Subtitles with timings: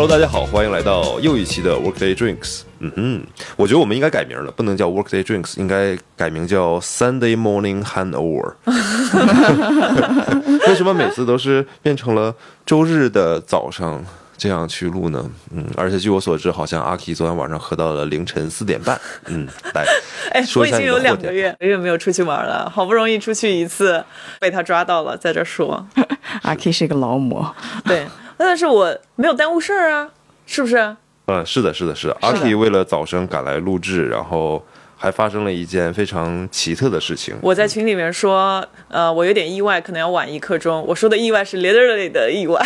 [0.00, 2.62] Hello，大家好，欢迎来到又一期的 Workday Drinks。
[2.78, 3.22] 嗯哼，
[3.54, 8.54] 我觉得我们应该改名了，不能叫 Workday Drinks，应该改名叫 Sunday Morning Hangover。
[10.66, 12.34] 为什么每次都是变成了
[12.64, 14.02] 周日的早上
[14.38, 15.22] 这样去录呢？
[15.54, 18.98] 嗯，而且据我所知，好像阿 K 昨天晚上喝到了凌晨四点半。
[19.26, 19.84] 嗯，来，
[20.32, 24.02] 哎，我已经有两个月，月没有出去玩了，好不容易出去一次，
[24.40, 25.86] 被他抓到了，在这说，
[26.40, 28.06] 阿 K 是一个劳模，对，
[28.42, 30.08] 但是我没有耽误事儿啊，
[30.46, 30.96] 是不是？
[31.26, 32.16] 嗯，是的，是的，是的。
[32.22, 34.64] 阿 K 为了早生赶来录制，然后
[35.02, 37.34] 还发生了一件非常奇特的事情。
[37.40, 40.84] 我在群里面说，呃，我有点意外，可能要晚一刻钟。
[40.86, 42.62] 我说的意外是 literally 的意外。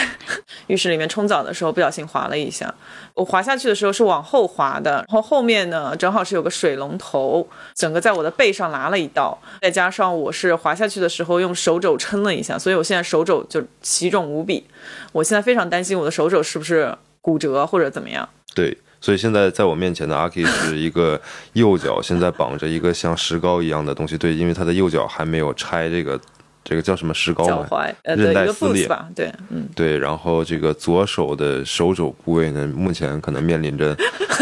[0.67, 2.75] 浴室里面冲澡的时候不小心滑了一下，
[3.15, 14.65] 我滑下去的时候是往后滑的，然后后面呢正好是有个水龙头，整个在我的背上拉了一道，再加上我是滑下去的时候用手肘撑了一下，所以我现在手肘就奇肿无比。
[15.13, 18.29] 我现在非常担心我的手肘是不是骨折或者怎么样。
[18.55, 21.21] 对，所以现在在我面前的阿 K 是一个
[21.53, 24.17] 右脚现在绑着一个像石膏一样的东西。
[24.17, 26.19] 对，因为他的右脚还没有拆这个
[26.65, 33.95] 这个叫什么石膏嘛，脚踝呃韧的一个带撕裂吧，对，嗯，对，然后这个左手的手肘部位呢，目前可能面临着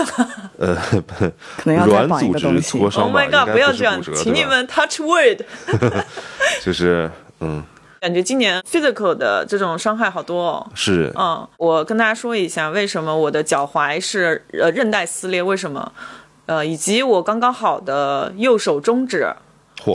[0.58, 0.77] 呃
[1.56, 2.88] 可能要软组织挫。
[2.88, 3.46] 伤 Oh 吧 my 应 god！
[3.46, 5.40] 该不要这样是骨折，对吧请你们 touch wood。
[6.62, 7.60] 就是嗯
[8.03, 10.70] 感觉今年 physical 的这种伤害好多哦。
[10.75, 15.41] 是嗯，我跟大家说一下，为什么我的脚踝是呃韧带撕裂？
[15.41, 15.92] 为什么？
[16.47, 19.33] 呃，以及我刚刚好的右手中指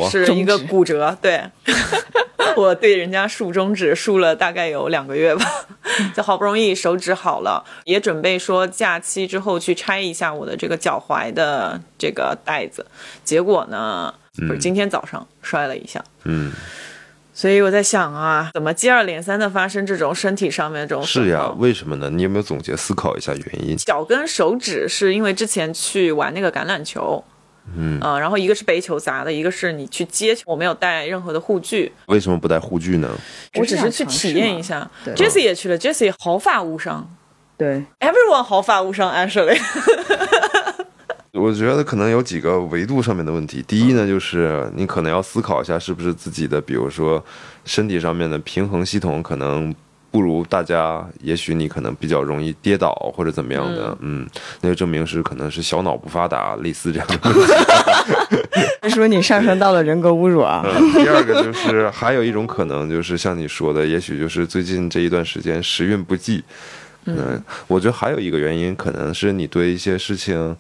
[0.10, 1.18] 是一个骨折。
[1.22, 1.44] 对，
[2.56, 5.46] 我对人家竖中指竖了大概有两个月吧，
[6.16, 12.86] 就好不容易手指好了，也准备说假期之后去拆一下我的这个脚踝的这个带子，
[13.26, 14.14] 结果呢，
[14.48, 16.02] 不是今天早上摔了一下。
[16.24, 16.54] 嗯
[17.38, 22.10] 所以我在想啊，怎么接二连三的发生这种身体上面这种损是呀，为什么呢？
[22.10, 23.78] 你有没有总结思考一下原因？
[23.78, 27.24] 脚跟手指是因为之前去玩那个橄榄球，
[27.76, 33.08] 嗯、然后一个是被球砸的，一个是你去接球，我没有带任何的护具，为什么不带护具呢？
[33.54, 34.90] 我只是去体验一下。
[35.16, 37.08] Jessie 也去了，Jessie 毫发无伤
[37.56, 39.60] 对，，Everyone 毫发无伤，actually。
[41.38, 43.64] 我觉得可能有几个维度上面的问题。
[43.68, 47.24] 第一呢，就是你可能要思考一下，是不是自己的，比如说
[47.64, 49.74] 身体上面的平衡系统可能
[50.10, 54.28] 不如大家，也许你可能比较容易跌倒或者怎么样的，嗯，
[54.62, 57.54] 那就证明是可能是小脑不发达，类似这样的问题。
[58.90, 60.64] 是说你上升到了人格侮辱啊？
[60.66, 66.44] 嗯，第二个就是还有一种可能，就是像你说的，也许就是最近这一段时间时运不济。
[67.06, 70.56] 嗯，我觉得还有一个原因，可能是你对一些事情，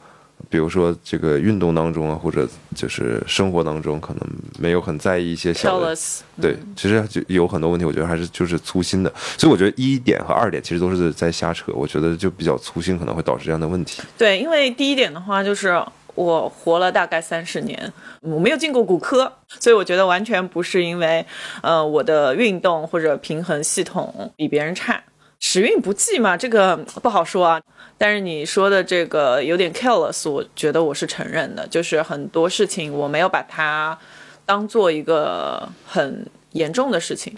[0.49, 4.21] 比如说这个运动当中啊，或者就是生活当中，可能
[4.59, 5.95] 没有很在意一些小的。
[6.41, 9.13] 对，其实就有很多问题，我觉得还是就是粗心的。
[9.37, 14.01] 所以我觉得一点和二点其实都是在瞎扯，我觉得就比较粗心，可能会导致这样的问题。
[14.17, 15.81] 对，因为第一点的话就是。
[16.17, 21.23] 我活了大概三十年，我没有进过骨科，所以我觉得完全不是因为，
[21.61, 24.99] 呃，我的运动或者平衡系统比别人差。
[25.39, 27.61] 时运不济嘛，这个不好说啊。
[27.97, 33.97] 但是你说的这个有点 careless，我觉得我是承认的，就是很多事情我没有把它
[34.45, 37.35] 当做一个很严重的事情，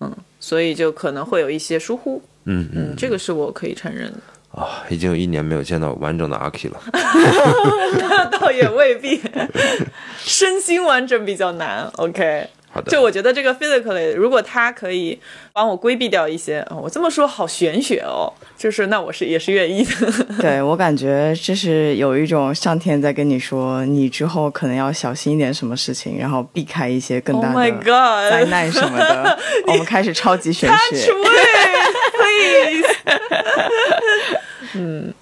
[0.00, 4.18] 嗯，所以就可能会有一些疏忽，嗯嗯嗯，这个是我可以承认的。
[4.52, 6.80] 啊，已经有一年没有见到完整的阿 K 了。
[6.92, 9.22] 那倒也未必，
[10.18, 11.88] 身心完整比较难。
[11.98, 15.18] OK，好的，就我觉得这个 physically，如果他可以
[15.52, 20.36] 帮我规避掉一些，哦我这么说好玄学哦，就是那我是也是愿意的。
[20.40, 28.30] 对我感觉这是有一种上天在跟你说，你之后可能要小心一点什么事情，然后避开一些更 Oh 大 my 的 god！
[28.30, 29.38] 灾难什么的。
[29.66, 31.12] 我们开始超级玄 Touch 学。
[31.12, 31.26] wood,
[32.16, 32.96] please
[34.74, 35.12] 嗯。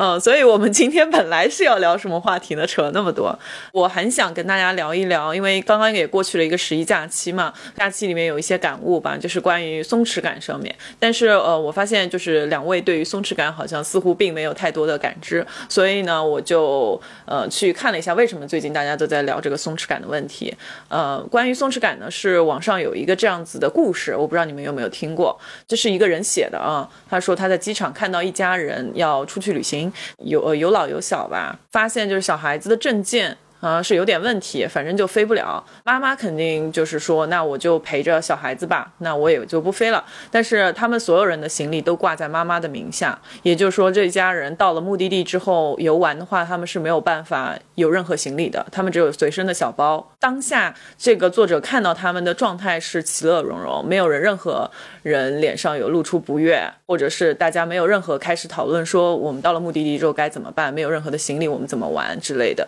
[0.00, 2.64] 嗯，所以我们今天本来是要聊什么话题呢？
[2.64, 3.36] 扯了那么多，
[3.72, 10.72] 我很想跟大家聊一聊，因为刚刚也过去了一个十一假期嘛，假期里面有一些感悟吧，就是关于松弛感上面。
[11.00, 20.56] 但是呃，我发现就是两位对于松弛感好像似乎并没有太多的感知，所以呢，我就呃去看了一下为什么最近大家都在聊这个松弛感的问题。
[20.88, 25.36] 呃，关于松弛感呢，是网上有一个这样子的故事，我不知道你们有没有听过，
[25.66, 26.88] 这是一个人写的啊。
[27.10, 29.87] 他说他在机场看到一家人要出去旅行，
[30.18, 33.36] 有呃有老有小吧，发现就是小孩子的证件。
[33.60, 35.60] 啊，是有点问题，反正就飞不了。
[35.84, 40.04] 妈妈肯定就是说，那我就陪着小孩子吧，那我也就不飞了。
[40.30, 50.08] 但是他们所有人的行李都挂在妈妈的名下，也就是说，这家人到了目的地之后游玩的话，他们是没有办法有任何行李的，他们只有随身的小包。
[50.20, 54.70] 当下这个作者看到他们的状态是其乐融融，没有人任何
[55.02, 62.66] 人脸上有露出不悦，或者是大家没有任何开始讨论说我们到了目的地之后该怎么办，没有任何的行李我们怎么玩之类的，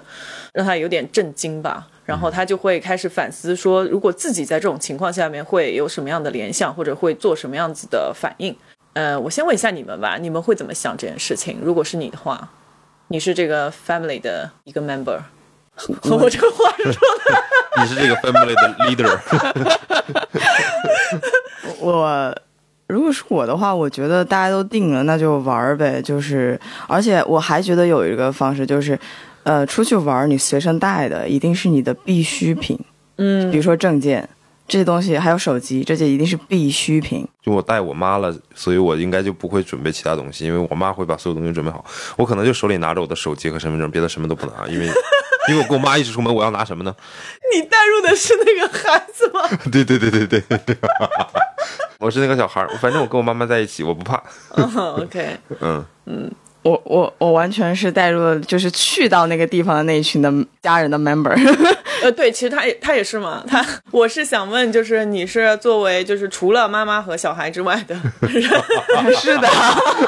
[0.52, 1.88] 让他有点震惊吧。
[2.04, 8.54] 然后他就会开始反思说，如果自己在这种情况下面会有什么样的联想，或者会做什么样子的反应。
[8.92, 11.58] 呃，我先问一下你们吧，你们会怎么想这件事情？
[11.62, 12.50] 如果是你的话，
[13.08, 15.18] 你是这个 family 的一个 member，
[16.10, 19.18] 我这个话说的， 你是这个 family 的 leader，
[21.80, 22.36] 我
[22.90, 26.02] 如果是我的话，我觉得大家都定了，那就玩儿呗。
[26.02, 28.98] 就是，而且我还觉得有一个方式，就是，
[29.44, 32.78] 呃，出去玩儿你随身带的一定是你的必需品，
[33.16, 34.28] 嗯比如说证件
[34.68, 37.26] 这些东西，还有手机，这些一定是必需品。
[37.42, 41.84] 就我带我妈了，所以我应该就不会准备其他东西，因为我妈会把所有东西准备好。
[42.16, 44.86] 我可能就手里拿着我的手机和身份证，别的什么都不拿，因为
[45.48, 46.94] 因为我跟我妈一起出门，我要拿什么呢？
[47.54, 49.40] 你带入的是那个孩子吗？
[49.72, 50.76] 对对对对对对，
[52.00, 54.20] 我是那个小孩儿，反正我跟我妈妈在一起，我不怕。
[54.56, 54.64] 嗯
[55.02, 55.36] OK，
[56.06, 56.30] 嗯，
[56.62, 60.32] 我我我完全是带入了，就是去到那个地方的那一群的
[60.62, 61.36] 家人的 member。
[62.02, 68.42] 呃，对，其实他也他也是嘛，他我是想问，就是你是作为就是除了妈妈和小孩之外的人，
[69.14, 69.48] 是的，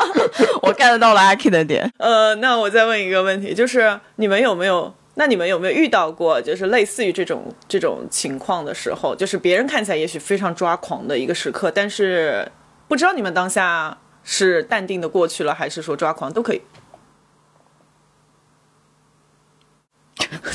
[0.62, 1.92] 我 get 到了阿 K 的点。
[1.98, 4.94] 呃，那我再问一个问题，就是你们有没有？
[5.14, 12.50] 那你们有没有遇到过，就是类似于这种这种情况的时候，就是别人看起来也许非常抓狂的一个时刻，但是
[12.88, 16.62] 不知道你们当下是淡定的过去了，还是说抓狂都可以。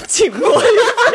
[0.08, 0.66] 静默一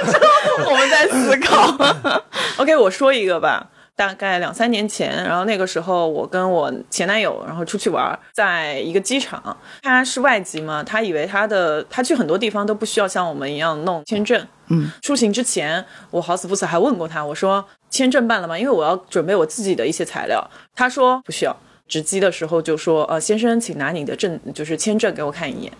[0.05, 0.21] 分钟，
[0.71, 2.23] 我们在思考。
[2.63, 3.72] OK，我说一个吧。
[3.95, 9.57] 大概两三年前，然后那个时候我跟我前男友，然后出去玩，在一个机场。
[9.83, 14.47] 他是外籍嘛，他以为他的他去很多地方都不需要像我们一样弄签证。
[14.69, 18.59] 嗯，出行之前，我好死不死还问过他，我说签证办了吗？
[18.59, 20.51] 因为我要准备我自己的一些材料。
[20.75, 21.57] 他说不需要。
[21.89, 25.71] 值机的时候就说，呃，先生，请拿你的证，就是签证给我看一眼。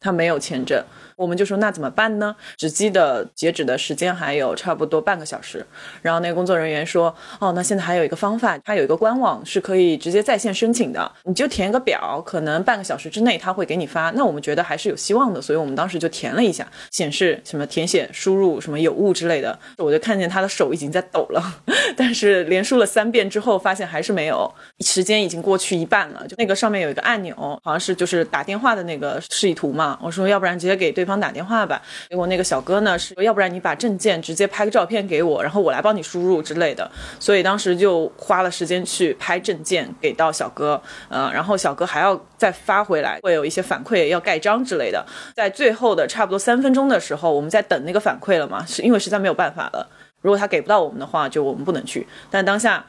[0.00, 0.82] 他没有签证，
[1.20, 2.34] 我们就说那怎么办呢？
[2.56, 5.64] 值机的截止的时间还有差不多半个小时。
[6.00, 14.10] 然后那个工作人员说，哦，那现在还有一个方法，它有一个官网是可以直接在线申请的，你就填一个表，可能半个小时之内他会给你发。
[14.16, 21.60] 那我们觉得还是有希望的，所以我们当时就填了一下，显示什么填写输入什么有误之类的，我就看见他的手已经在抖了，
[21.94, 24.50] 但是连输了三遍之后，发现还是没有，
[24.80, 29.98] 时间已经过去一半了，就那个上面有一个按钮，好像是就是打电话的那个示意图嘛。
[30.02, 31.82] 我说要不然直接给对方打电话吧。
[32.08, 36.90] 结果那个小哥呢是要不然你把证件直接拍个照片给我，然后我来帮你输入之类的。
[37.18, 45.04] 所以当时就花了时间去拍证件给到小哥，呃，然后小哥还要再发回来，会有一些反馈要盖章之类的。
[45.34, 49.86] 在最后的差不多三分钟的时候，我们在等那个反馈了嘛，是因为实在没有办法了。
[50.22, 52.06] 如果他给不到我们的话，就我们不能去。
[52.30, 52.84] 但当下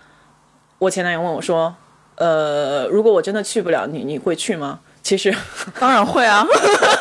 [0.78, 1.76] 我前男友问我说。
[2.18, 4.80] 呃，如果我真的去不了，你你会去吗？
[5.02, 5.34] 其实，
[5.80, 6.46] 当然会啊。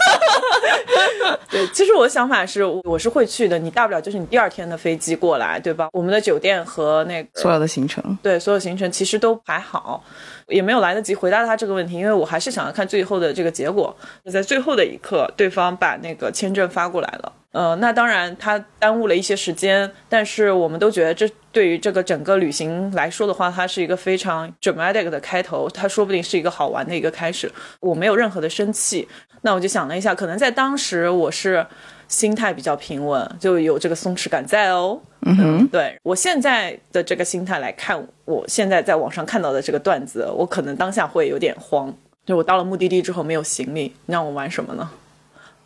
[1.51, 3.59] 对，其实我的想法是，我是会去的。
[3.59, 5.89] 你大不了就是你第二天的飞机过来，对吧？
[5.93, 10.03] 我们的酒店和那个所有的行程，对所有行程其实都还好，
[10.51, 13.97] 也没有来得及回答他这个问题，因为我还是想要看最后的这个结果。
[14.31, 17.33] 在最后的一刻，对方把那个签证发过来了。
[17.53, 27.51] 呃，那当然，他耽误了一些时间，但是我们都觉得这对于这个整个旅行来说的话，它是一个非常 dramatic 的开头，它说不定是一个好玩的一个开始。
[27.81, 29.09] 我没有任何的生气，
[29.43, 31.67] 那我就想了一下，可能在当时我是
[32.11, 35.01] 心态比较平稳，就有这个松弛感在哦。
[35.21, 41.95] 嗯哼，对我现在的这个心态来看，我现在在网上看到的这个段子，我可能当下会有点慌。
[42.27, 44.91] 就我到了目的地之后没有行李，你让我玩什么呢？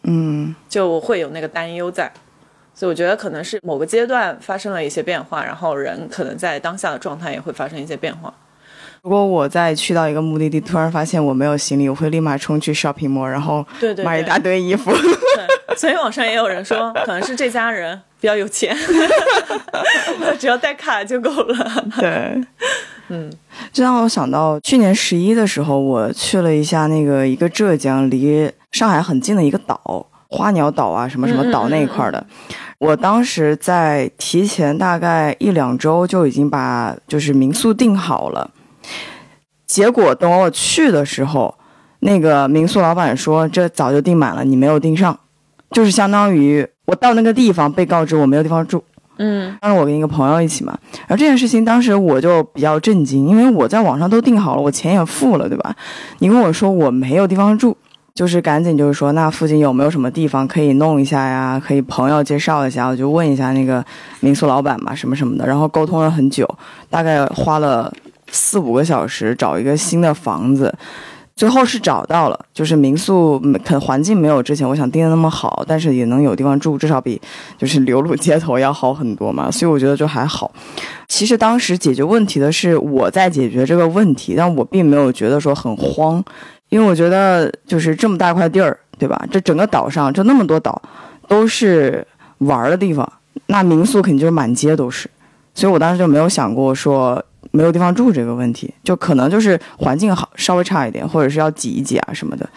[0.03, 2.13] 嗯，就我会有那个担忧在，
[2.75, 8.33] 所以我觉得可能是某个阶段发生了一些变化，然后人可能在当下的状态也会发生一些变化。
[9.05, 13.63] 如果我再去到一个目的地，突然发现我没有行李，我会立马冲去 shopping mall，然后
[14.03, 14.91] 买一大堆衣服。
[14.91, 18.75] 对， 所以网上也有人说，可能是这家人比较有钱，
[20.41, 21.85] 只要带卡就够了。
[22.01, 22.43] 对，
[23.09, 23.31] 嗯，
[23.71, 32.27] 这让我想到去年十一的时候，我去了一下那个一个浙江离上海很近的一个岛，花鸟岛啊，什么什么岛那一块的。
[32.79, 38.51] 我当时在提前大概一两周就已经把就是民宿订好了，
[39.67, 41.55] 结果等我去的时候，
[42.01, 45.19] 那个民宿老板说这早就订满了，你没有订上，
[45.71, 48.83] 就是相当于我到那个地方被告知我没有地方住。
[49.17, 50.77] 嗯当时我跟一个朋友一起嘛，
[51.07, 55.73] 然后这件事情当时我就比较震惊，因为我在网上都订好了，我钱也付了，对吧？
[56.19, 57.77] 你跟我说我没有地方住，
[58.13, 61.63] 就是赶紧就是说那附近有没有什么地方可以弄一下呀？
[61.65, 63.85] 可以朋友介绍一下，我就问一下那个
[64.19, 66.45] 民宿老板嘛，什么什么的，然后沟通了很久，
[66.91, 67.93] 大概花了
[68.35, 70.75] 四五个小时找一个新的房子。
[71.37, 77.21] 最后是找到了，就是民宿，可环境没有之前我想订的那么好，但是也能有地方住，至少比
[77.59, 80.53] 就是流露街头要好很多嘛， 所以我觉得就还好。
[81.09, 86.23] 其实当时解决问题的是我在解决这个问题，但我并没有觉得说很慌，
[86.69, 89.21] 因为我觉得就是这么大块地儿，对吧？
[89.29, 90.81] 这整个岛上就那么多岛，
[91.27, 92.07] 都是
[92.39, 93.13] 玩的地方，
[93.47, 95.11] 那民宿肯定就是满街都是，
[95.53, 97.21] 所以我当时就没有想过说。
[97.55, 102.49] 没有地方住这个问题，就可能就是环境好稍微差一点，或者是要挤一挤啊什么的。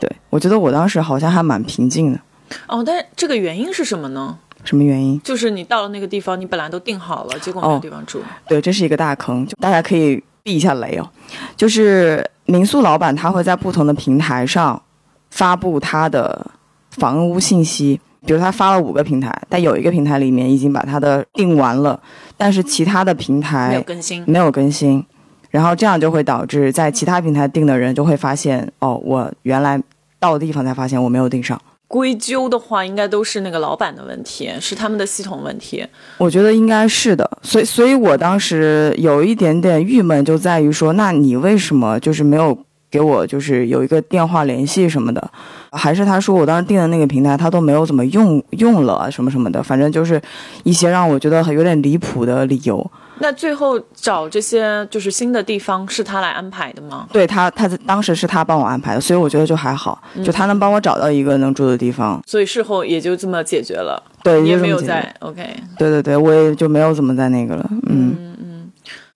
[0.00, 2.18] 对我觉得我当时好像还蛮平静的。
[2.66, 4.36] 哦，但是这个原因是什么呢？
[4.64, 5.20] 什么原因？
[5.22, 8.20] 就是你到了那个地方，你本来都定好了，结果没有地方住。
[8.48, 11.08] 对，这是一个大坑，就大家可以避一下雷哦。
[11.56, 14.82] 就是民宿老板他会在不同的平台上
[15.30, 16.50] 发布他的
[16.90, 18.00] 房屋信息。
[18.24, 22.00] 比如他发了五个平台，但有一个平台里面已经把他的订完了，
[22.36, 25.04] 但是其他的平台没有更新，没有更新，
[25.50, 29.80] 然后这样就会导致在其他平台订的人就会发现，哦，我原来
[30.20, 31.60] 到的地方才发现我没有订上。
[31.88, 35.86] 归咎的话，应该都是那个老板的问题，是他们的系统问题。
[36.16, 42.56] 我觉得应该是的，所以，所以我当时有一点点郁闷，就在于说，那你为什么就是没有？
[42.92, 45.30] 给我就是有一个电话联系什么的，
[45.70, 50.20] 还是他说我当时订的那个平台他都没有怎么用用了什么什么的，反正就是
[50.62, 52.88] 一些让我觉得有点离谱的理由。
[53.18, 57.06] 那最后找这些就是新的地方是他来安排的吗？
[57.12, 62.20] 对他，他当时是他帮我安排的，所以我觉得就还好，就他能帮我找到一个能住的地方。
[62.26, 64.02] 所以事后也就这么解决了。
[64.22, 65.42] 对，也没有在 OK。
[65.78, 67.64] 对对对，我也就没有怎么在那个了。
[67.70, 68.72] 嗯嗯嗯，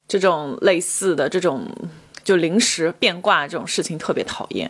[0.06, 1.62] 这种类似的这种。
[2.26, 4.68] 就临时变卦这种事情特别讨厌，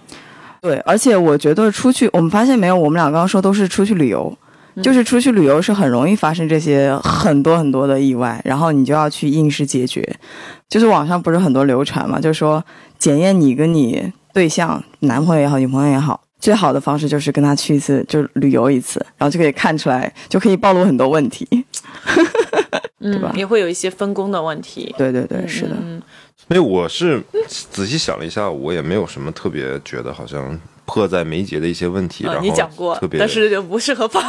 [0.60, 4.36] 对，而且我觉得出去，我们发现没有，我们俩刚刚说都是出去旅游，
[4.82, 10.06] 就是出去旅游是很容易发生这些很多很多的意外，然后你就要去应试解决。
[10.68, 12.62] 就是网上不是很多流传嘛，就是说
[12.98, 21.48] 检验你跟你对象，男朋友也好，女朋友也好，最好的方式就是跟他去一次，就旅游一次，然后就可以看出来，就可以暴露很多问题，
[23.00, 23.32] 对吧？
[23.34, 24.94] 也会有一些分工的问题。
[24.98, 25.76] 对对对，是的。
[26.48, 32.24] 因为我是仔细想了一下，我也没有什么特别觉得好像迫在眉睫的一些问题。
[32.24, 34.22] 然后你讲过，特别但是就不适合放。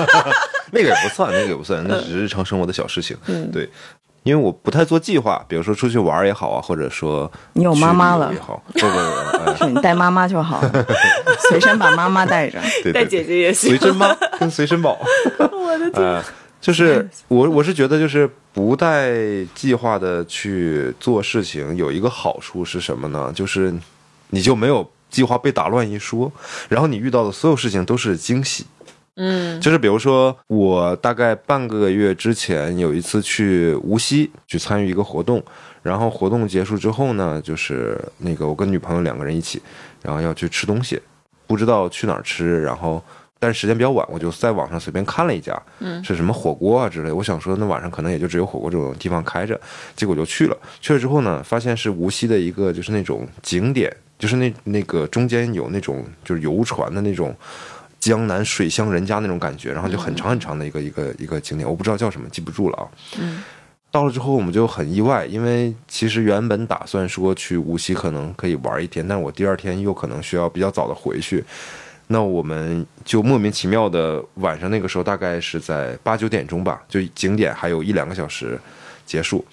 [0.72, 3.16] 那个也不算，那个也不算，那只是日常生活的小事情。
[3.26, 3.66] 嗯，对，
[4.24, 10.62] 因为我不太做计划，比如说出去玩也好啊，或者说你有妈妈了也好，不不不，你带妈妈就好，
[11.48, 12.60] 随身把妈妈带着，
[12.92, 14.98] 带姐姐也行，随身妈跟随身宝。
[15.38, 16.22] 我的天。
[16.58, 19.12] 就是我，我是觉得，就是不带
[19.54, 23.30] 计划的去做事情，有一个好处是什么呢？
[23.34, 23.70] 就是
[24.30, 26.32] 你就没有计划被打乱一说，
[26.70, 28.64] 然后你遇到的所有事情都是惊喜。
[29.16, 35.44] 嗯，就是比如说，我大概半个月之前有一次去无锡去参与一个活动，
[35.82, 39.60] 然后活动结束之后呢，就是那个我跟女朋友两个人一起，
[40.00, 40.98] 然后要去吃东西，
[41.46, 43.04] 不知道去哪儿吃，然后。
[43.38, 47.12] 但是时间比较晚，我就在网上随便看了一家，嗯，是什么火锅啊之类。
[47.12, 49.60] 我想说，那晚上可能也就只有火锅这种地方开着。
[49.94, 57.36] 结果就去了，去了之后呢，发现是无锡的一个就是那种景点，就是那那个中间有那种就是游船的那种
[58.00, 62.88] 江南水乡人家那种感觉，然后就很长很长的一个一个一个景点，我不知道叫什么，记不住了啊。
[63.18, 63.44] 嗯，
[63.90, 71.44] 到了之后我们就很意外，因为其实原本打算说去无锡可能可以玩一天，但我第二天又可能需要比较早的回去。
[72.08, 78.58] 那我们就莫名其妙的晚上那个时候大概是在八九点钟吧，就景点还有一两个小时
[79.04, 79.44] 结束，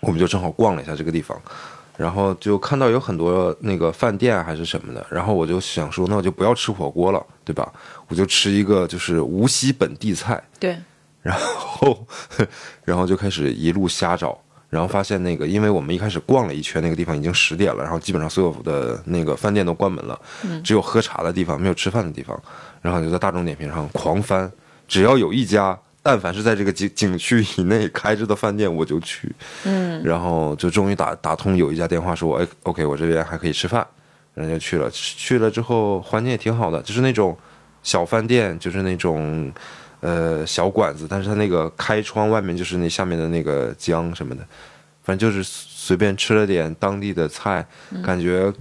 [0.00, 1.40] 我们就正好逛了一下这个地方，
[1.96, 7.72] 然后就看到有很多那个饭店还是什么的，然后我就想说，那我就不要吃火锅了，对吧？
[8.08, 10.78] 我就吃一个就是无锡本地菜，对，
[11.22, 12.06] 然后
[12.84, 14.38] 然后就开始一路瞎找。
[14.68, 20.20] 然后发现那个，因为我们一开始逛了一圈，那个地方已经十点了，然后基本上所有的那个饭店都关门了，
[20.64, 22.36] 只有喝茶的地方，没有吃饭的地方。
[22.82, 24.50] 然后就在大众点评上狂翻，
[24.88, 29.32] 只要有一家，但凡是在这个景景区以内开着的饭店，我就去。
[29.64, 33.86] 嗯，然后就终于打打通有一家电话说，哎，OK，我这边还可以吃饭，
[34.34, 34.90] 然后就去了。
[34.90, 37.36] 去了之后环境也挺好的，就是那种
[37.82, 39.52] 小饭店，就是那种。
[40.06, 44.46] 呃，小馆子，但是它那个开窗外面就是那下面的那个江什么的，
[45.02, 47.66] 反正就是随便吃了点当地的菜，
[48.04, 48.52] 感觉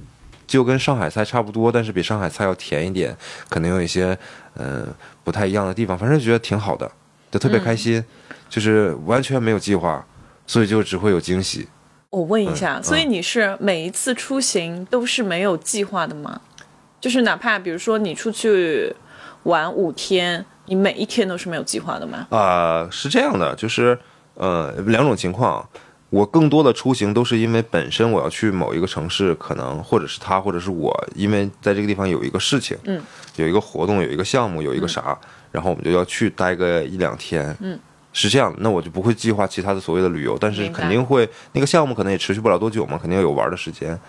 [0.47, 3.15] 就跟上海菜差不多，但是比上海菜要甜一点，
[3.47, 4.17] 可能有一些
[4.55, 4.87] 嗯
[5.23, 6.91] 不太一样的地方，反正觉得挺好的，
[7.29, 8.03] 就特别开心，
[8.49, 10.03] 就是完全没有计划，
[10.47, 11.67] 所以就只会有惊喜。
[12.09, 16.41] 我问一下，所以你是每一次出行都是没有计划的吗？
[16.99, 18.95] 就是哪怕比如说你出去
[19.43, 20.43] 玩五天。
[20.67, 22.27] 你每一天都是没有计划的吗？
[22.29, 23.97] 啊，是这样的，就是
[24.35, 25.67] 呃两种情况，
[26.09, 33.01] 我更多的出行都是因为本身我要去某一个城市，可能或者是他，或者是我，因为在这个地方有一个事情，嗯，
[33.35, 35.17] 有一个活动，有一个项目，有一个啥，
[35.51, 37.79] 然后我们就要去待个一两天，嗯，
[38.11, 43.99] 是这样的，那我就不会计划其他的所谓的旅游，但是肯定会那个项目可能也持续不了多久嘛，肯定要有玩的时间。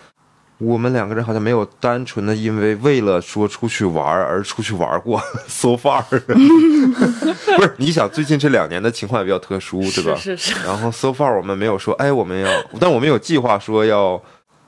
[0.58, 7.74] 我们两个人好像没有单纯的因为为了说出去玩而出去玩过， so far， 不是？
[7.76, 10.14] 你想最近这两年的情况也比较特殊，对吧？
[10.18, 14.18] 是是是，然后 so far 我们没有说，哎，我们要，但我们有计划说要，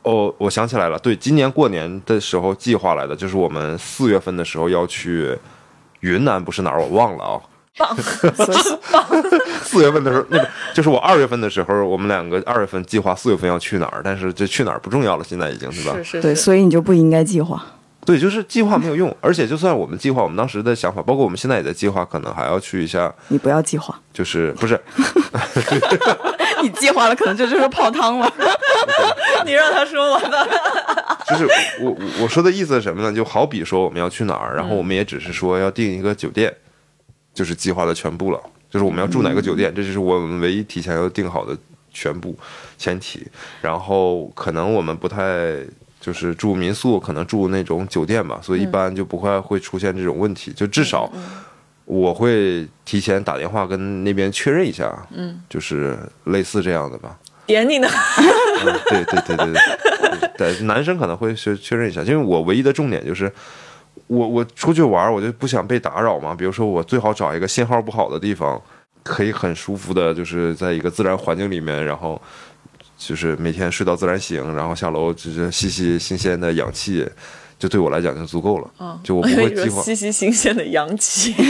[0.02, 5.35] 哦，我想起来了，对，今年过年的时候计划来的，就是我们四月份的时候要去
[6.00, 7.40] 云南，不是哪儿，我忘了啊。
[7.78, 7.97] 棒，
[9.62, 15.92] 四月份的时候，那个就是我二月份的时候，我们两个二月份计划四月份要去哪儿，但是这去哪儿不重要了，现在已经是吧？
[15.94, 17.64] 对，是是对，所以你就不应该计划。
[18.04, 24.80] 对，就是计划没有用，而且就算我们计划，我们当时的想法，包括我们现在也在计划，可能还要去一下，你不要计划，就是不是
[26.62, 28.32] 你计划了，可能这就是泡汤了。
[29.44, 30.47] 你让他说完吧。
[31.28, 31.47] 就是
[31.80, 33.12] 我我我说的意思是什么呢？
[33.14, 36.50] 就好比说我们要去哪儿，然后我们也只是说要订一个酒店，
[37.38, 38.40] 就是计划的全部了。
[38.68, 41.57] 就是我们要住哪个酒店，这就是我们唯一提前要定好的
[41.92, 42.37] 全部
[42.76, 43.25] 前提。
[43.62, 45.57] 然后可能我们不太
[46.00, 50.52] 就是住民宿，可能住那种酒店吧，所以一般就不会会出现这种问题。
[50.52, 51.09] 就至少
[51.85, 57.16] 我会提前打电话跟那边确认一下，嗯，就是类似这样的吧。
[57.47, 57.88] 点你呢？
[57.88, 59.52] 嗯，对对对对
[60.37, 63.33] 对，对，男生可能会确确认一下，因为我唯一的重点就是，
[64.09, 66.35] 我我出去玩，我就不想被打扰嘛。
[66.35, 68.61] 比如说，我最好找一个信号不好的地方，
[69.03, 72.21] 可以很舒服的，就是在一个自然环境里面，然后
[72.97, 77.07] 就是每天睡到自然醒，然后下楼就是吸吸新鲜的氧气，
[77.59, 78.71] 就对我来讲就足够了。
[78.79, 81.35] 嗯，就我 不会计划吸吸新鲜的氧气。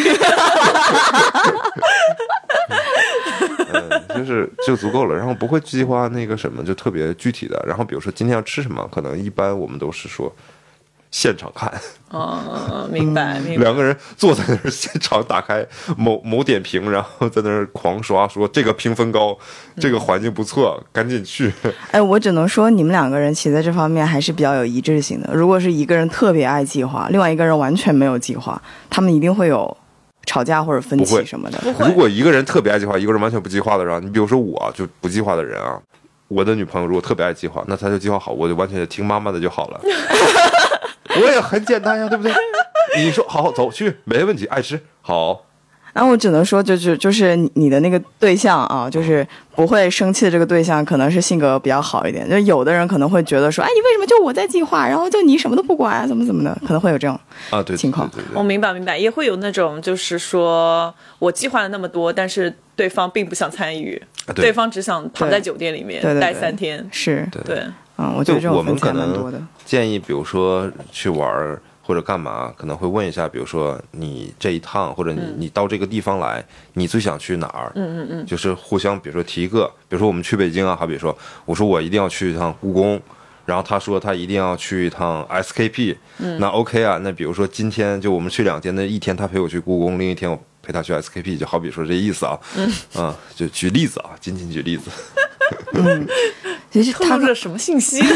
[3.70, 7.62] 嗯，就是就足够了，然后不会计划那个什么，就特别具体的。
[7.66, 10.34] 然后比如说今天要吃什么，可能一般我们都是说
[11.10, 11.72] 现场看，
[12.10, 13.64] 哦，明白明白。
[13.64, 15.66] 两个人坐在那儿现场打开
[15.96, 19.36] 某 某点评，然后在那儿狂刷，说这个评分高，
[19.80, 21.52] 这个环境不错，赶紧去。
[21.92, 25.30] 哎，我只能说你们两个人其实在这方面还是比较有一致性的。
[25.32, 29.74] 如果是一个人特别爱计划，另外一个人完全没有计划，他们一定会有
[30.26, 31.58] 吵架或者分歧什么的。
[31.80, 35.80] 如果一个人特别爱计划，一个人完全不计划的人，你比如说我就不计划的人啊，
[36.28, 39.80] 我的女朋友如果特别爱计划，那她就计划好，我就完全听妈妈的就好了。
[41.20, 42.32] 我也很简单呀，对不对？
[42.96, 45.44] 你说好好走去，没问题，爱吃好。
[45.94, 49.26] 然后我只能说，就是就是你你的那个对象啊，就是
[49.56, 52.28] 不会生气的这个对象，可能是性格比较好一点。
[52.28, 57.18] 就有的人可能会觉得说，哎，你为什么就我在计划，然后就你什么都不管啊，怎么怎么的，可能会有这种。
[57.50, 66.86] 啊，对情况我明白明白，也会有那种就是说我计划了那么多，但是对方并不想参与，啊对方只想躺在酒店里面待三天。
[66.92, 67.64] 是，对，
[67.96, 69.42] 嗯，我觉得这种我们种分歧还可能蛮多的。
[69.68, 77.70] 建议，比如说去玩儿或者干嘛，可能会问一下，比如说你这一趟或者你、你到这个地方来，你最想去哪儿？
[77.74, 82.98] 嗯嗯嗯，就是互相，比如说提一个，比如说我们去北京啊，好比说，我说我一定要去一趟故宫。
[83.44, 85.96] 然后他说他一定要去一趟 SKP，、
[86.38, 92.38] 那 OK 啊，那比如说今天就我们去两天，那一天他陪我去故宫，另一天我陪他去 SKP，就好比说这意思啊，
[92.96, 94.90] 嗯，就举例子啊，仅仅举例子，
[95.72, 95.78] 其
[96.82, 98.02] 实他透露着什么信息？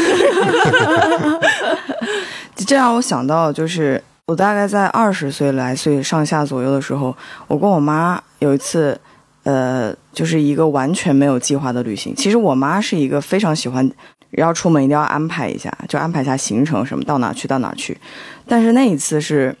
[2.55, 7.15] 这让我想到，就是我大概在二十岁来岁上下左右的时候，
[7.47, 8.97] 我跟我妈有一次，
[9.43, 12.15] 呃，就是一个完全没有计划的旅行。
[12.15, 13.89] 其实我妈是一个非常喜欢
[14.31, 17.97] 要出门一定要安排一下，就安排一下行程什么，到哪去到哪去。
[18.47, 19.55] 但是那一次是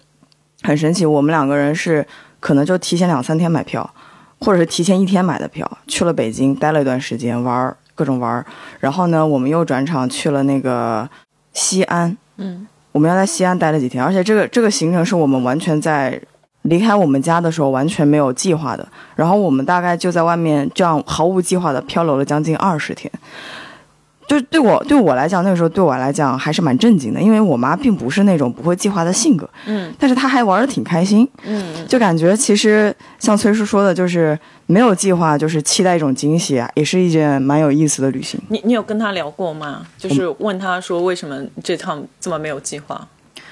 [0.61, 2.05] 很神奇，我们两个人是
[2.39, 3.93] 可能就提前两三天买票，
[4.39, 8.45] 或者是提前一天买的票，去了北京待了一段时间玩儿各种玩儿，
[8.79, 11.07] 然后呢，我们又转场去了那个
[11.53, 12.17] 西安。
[12.37, 16.19] 嗯，我们要在西安待了几天，而且这个这个行程是我们完全在
[16.63, 18.87] 离开我们家的时候完全没有计划的。
[19.15, 23.11] 然后我们大概就在外面这样毫无计划的漂流了将近二十天。
[24.27, 38.39] 就对我对我来讲，那个时候对我来讲还是蛮震惊的，因为我妈并不是那种不会计划的性格，嗯但是她还玩的挺开心，嗯，就感觉其实像崔叔说的，就是没有计划，就是期待一种惊喜啊，也是一件蛮有意思的旅行。
[38.47, 39.85] 你你有跟她聊过吗？
[39.97, 43.07] 就是问她说为什么这趟这么没有计划，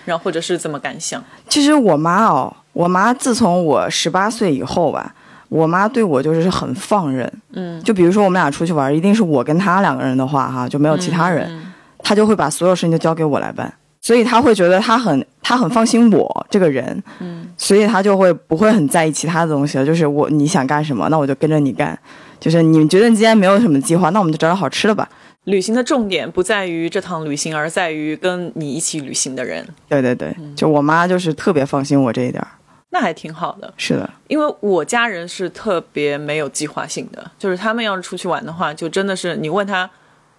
[0.06, 1.24] 然后或者是怎么感想？
[1.50, 5.14] 其实我妈哦，我妈自从我十八岁以后吧，
[5.52, 7.30] 我妈对我就是很放任。
[7.52, 13.72] 嗯，就比如说我们俩出去玩，一定是我跟她两个人的话哈，就没有其他人，嗯她就会把所有事情都交给我来办。
[14.00, 19.86] 所以她会觉得她很她很放心我这个人，嗯，所以她就会不会很在意其他的东西了。
[19.86, 22.00] 就是我你想干什么，那我就跟着你干。
[22.40, 25.08] 就是你们觉得今天没有什么计划，那我们就找点好吃的吧。
[25.44, 29.68] 旅行的重点不在于这趟旅行，而在于跟你一起旅行的人。
[29.90, 32.48] 对对对，就我妈就是特别放心我这一点儿。
[32.94, 39.90] 那还挺好的，是的，因为我家人是特别没有计划性的，就是他们要是出去玩的话，就真的是你问他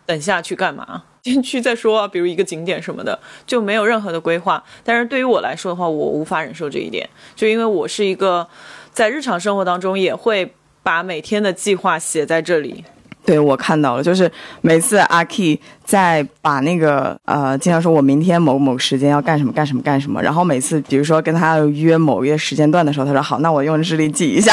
[0.04, 4.62] 等下去干嘛， 先去再说啊，比如一个景点什么的，就没有任何的规划。
[4.84, 8.46] 但是对于我来说的话，我无法忍受这一点，就因为我是一个
[8.90, 12.84] 在日常生活当中也会把每天的计划写在这里。
[13.24, 14.30] 对，我看到了，就是
[14.60, 24.52] 每次阿 K 在把那个呃，经常说我明天某某时间要干什么干什么干什么，然后每次比如说跟他约某一个时间段的时候，他说好，那我用日历记一下。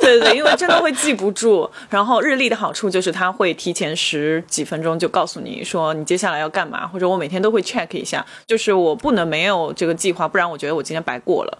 [0.00, 1.68] 对对，因为真的会记不住。
[1.90, 11.58] 然后日历的好处就是它会提前十几分钟就告诉你说你接下来要干嘛，或者我每天都会 check 一下，就是我不能没有这个计划，不然我觉得我今天白过了。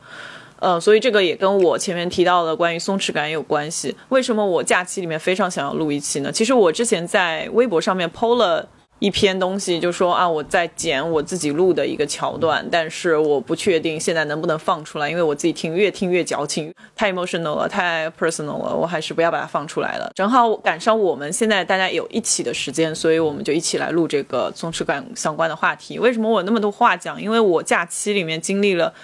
[0.59, 3.95] 呃，所以这个也跟我前面提到的关于松弛感有关系。
[4.09, 6.33] 为什么我假期里面非常想要录一期呢？
[6.33, 8.67] 其实我之前在微博上面 PO 了
[8.99, 20.11] 一篇东西，就说啊，我在剪我自己录的一个桥段，但是我不确定现在能不能放出来，因为我自己听越听越矫情，太 emotional 了，太 personal 了，我还是不要把它放出来了。
[20.15, 25.99] 正好赶上我们现在大家有一起的时间，所以我们就一起来录这个松弛感相关的话题。
[25.99, 27.21] 为什么我那么多话讲？
[27.21, 28.95] 因为我假期里面经历了。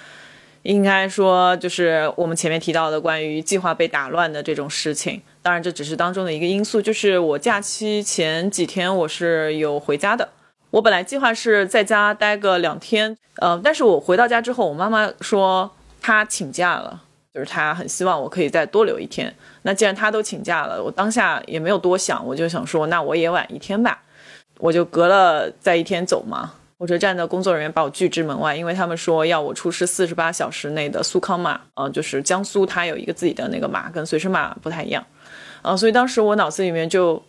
[0.62, 5.20] 应该说，就是我们前面提到的关于计划被打乱的这种事情。
[5.42, 6.80] 当然，这只是当中的一个因素。
[6.80, 10.28] 就是我假期前几天我是有回家的。
[10.70, 15.70] 我本来计划是在家待个两天，呃，但是我回到家之后，我妈妈说
[16.00, 17.02] 她请假了，
[17.34, 19.34] 就是她很希望我可以再多留一天。
[19.62, 24.00] 那既然她都请假了，我当下也没有多想，我就想说，那我也晚一天吧，
[24.58, 26.54] 我就隔了再一天走嘛。
[26.82, 35.06] 火车站的工作人员把我拒之门外，因为他们说要我出示四十八小时内的苏康码，呃，就是江苏它有一个自己的那个码，跟随身码不太一样，
[35.62, 37.22] 呃，所以当时我脑子里面就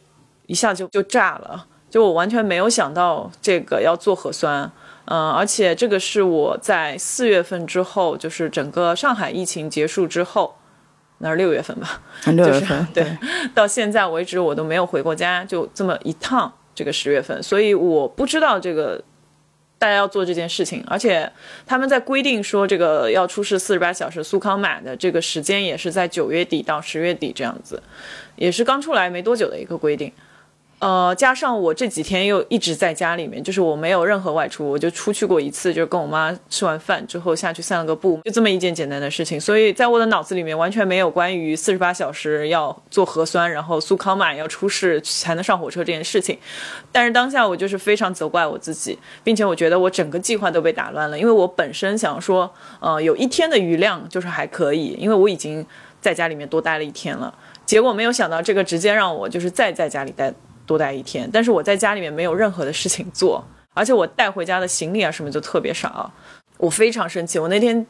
[0.48, 4.72] 一下就就炸了，就我完全没有想到这个要做核酸，
[5.06, 10.56] 嗯，而且这个是我在四月份之后，就是整个上海疫情结束之后，
[11.20, 13.06] 那是六月份吧，六月份，对，
[13.54, 19.00] 到现在为止我都没有回过家，就这么一趟，这个十月份，所以我不知道这个。
[19.84, 21.30] 大家要做这件事情，而且
[21.66, 27.84] 他们在规定说这个要出示四十八小时苏康码的这个时间也是在九月底到十月底这样子，
[28.38, 30.10] 也是刚出来没多久的一个规定。
[30.84, 39.40] 呃，加上我这几天又一直在家里面，就是我没有任何外出，我就出去过一次，就是跟我妈吃完饭之后下去散了个步，就这么一件简单的事情。
[39.40, 46.38] 所以在我的脑子里面完全没有关于四十八小时要做核酸，然后苏康码要出示才能上火车这件事情。
[46.92, 55.66] 但是当下我就是非常责怪我自己，并且我觉得我整个计划都被打乱了，因为我本身想说，呃，有一天的余量就是还可以，因为我已经
[56.02, 57.34] 在家里面多待了一天了，
[57.66, 60.34] 结果没有想到这个直接让我就是再在家里待。
[60.66, 66.12] 多待一天，但是我在家里面没有任何的事情做，而且我带回家的行李啊什么就特别少，
[66.58, 67.38] 我非常生气。
[67.40, 67.86] 我那天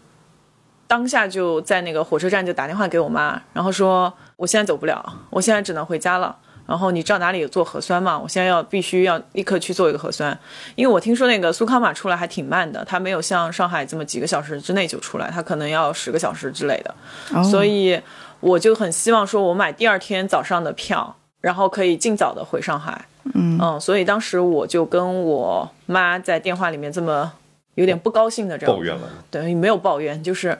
[0.87, 6.35] 当下就在那个火车站就打电话给我妈，然后说我现在走不了，我现在只能回家了。
[6.65, 8.17] 然后你知道哪里有做核酸吗？
[8.17, 10.37] 我现在要必须要立刻去做一个核酸，
[10.75, 17.43] 因为我听说那个苏康码出来还挺慢的，它没有像上海这么几个小时之内就出来，它可能要十个小时之类的。
[17.43, 18.01] 所以
[18.39, 21.17] 我就很希望说我买第二天早上的票。
[21.43, 23.59] 然后可以尽早的回上海，嗯。
[23.61, 27.33] 嗯，所以当时我就跟我妈在电话里面这么
[27.75, 28.73] 有点不高兴的这样。
[28.73, 30.57] 抱怨了，对，没有抱怨，就是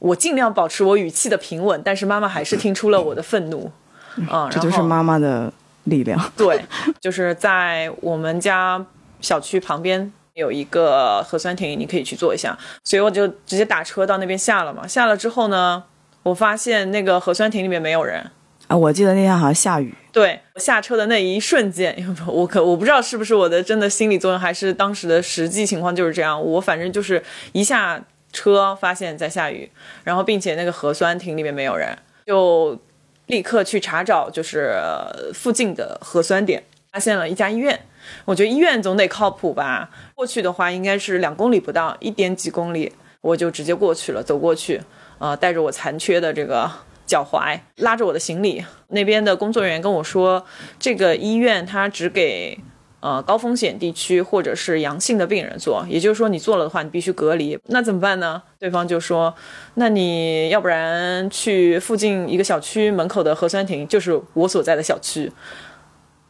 [0.00, 3.70] 我尽量保持我语气的平稳，但是妈妈还是听出了我的愤怒，
[4.16, 5.52] 嗯，这就是妈妈的
[5.84, 6.60] 力量， 对，
[7.00, 8.84] 就是在我们家
[9.20, 15.84] 小区旁边有一个核酸亭，你可以去做一下，所以我就直接打车到那边下了嘛，下了之后呢，
[16.24, 18.28] 我发现那个核酸亭里面没有人。
[18.66, 19.94] 啊，我记得那天好像下雨。
[20.14, 21.92] 对，下车的那一瞬间，
[22.28, 26.40] 我可我不知道是不是我的真的心理作用，还是当时的实际情况就是这样。
[26.40, 28.00] 我反正就是一下
[28.32, 29.68] 车发现在下雨，
[30.04, 32.78] 然后并且那个核酸亭里面没有人，就
[33.26, 34.80] 立刻去查找，就是
[35.34, 37.76] 附近的核酸点，发现了一家医院。
[38.24, 39.90] 我觉得医院总得靠谱吧？
[40.14, 44.80] 过去的话应该是两公里不到，一点几公里，我就直接过去了，走过去，
[45.18, 46.70] 呃，带着我残缺的这个。
[47.06, 50.44] 脚踝拉着我的行李，那边的工作人员跟我说，
[50.78, 52.58] 这个医院它只给
[53.00, 57.58] 呃高风险地区或者是阳性的病人做，也就是说你做了的话，你必须隔离。
[57.66, 58.42] 那怎么办呢？
[58.58, 59.34] 对方就说，
[59.74, 65.30] 那你要不然去附近一个小区门口的核酸亭，就是我所在的小区。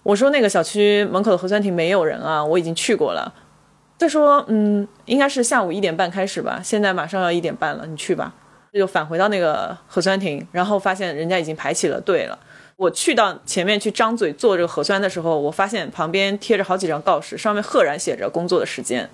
[0.02, 3.32] 我说那个小区门口的核酸亭没有人啊，我已经去过了。
[3.96, 8.34] 他说，嗯，应该是下午一点半开始吧，现在马上要一点半了，你去吧。
[8.78, 12.38] 就返回到那个核酸亭，然后发现人家已经排起了队了。
[12.76, 19.08] 我去到前面去张嘴做这个核酸的时候，我发现旁边贴着好几张告示，上面赫然写着工作的时间。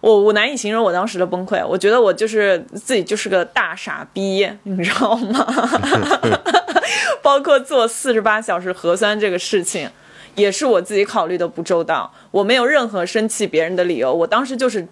[0.00, 5.46] 我我难以形容我当时的崩溃，我觉得我就是自己就是个大傻逼，你知道吗？
[7.20, 9.90] 包括做四十八小时核酸这个事情，
[10.34, 12.14] 也是我自己考虑的不周到。
[12.30, 14.86] 我没有任何生气别人的理由，我当时就是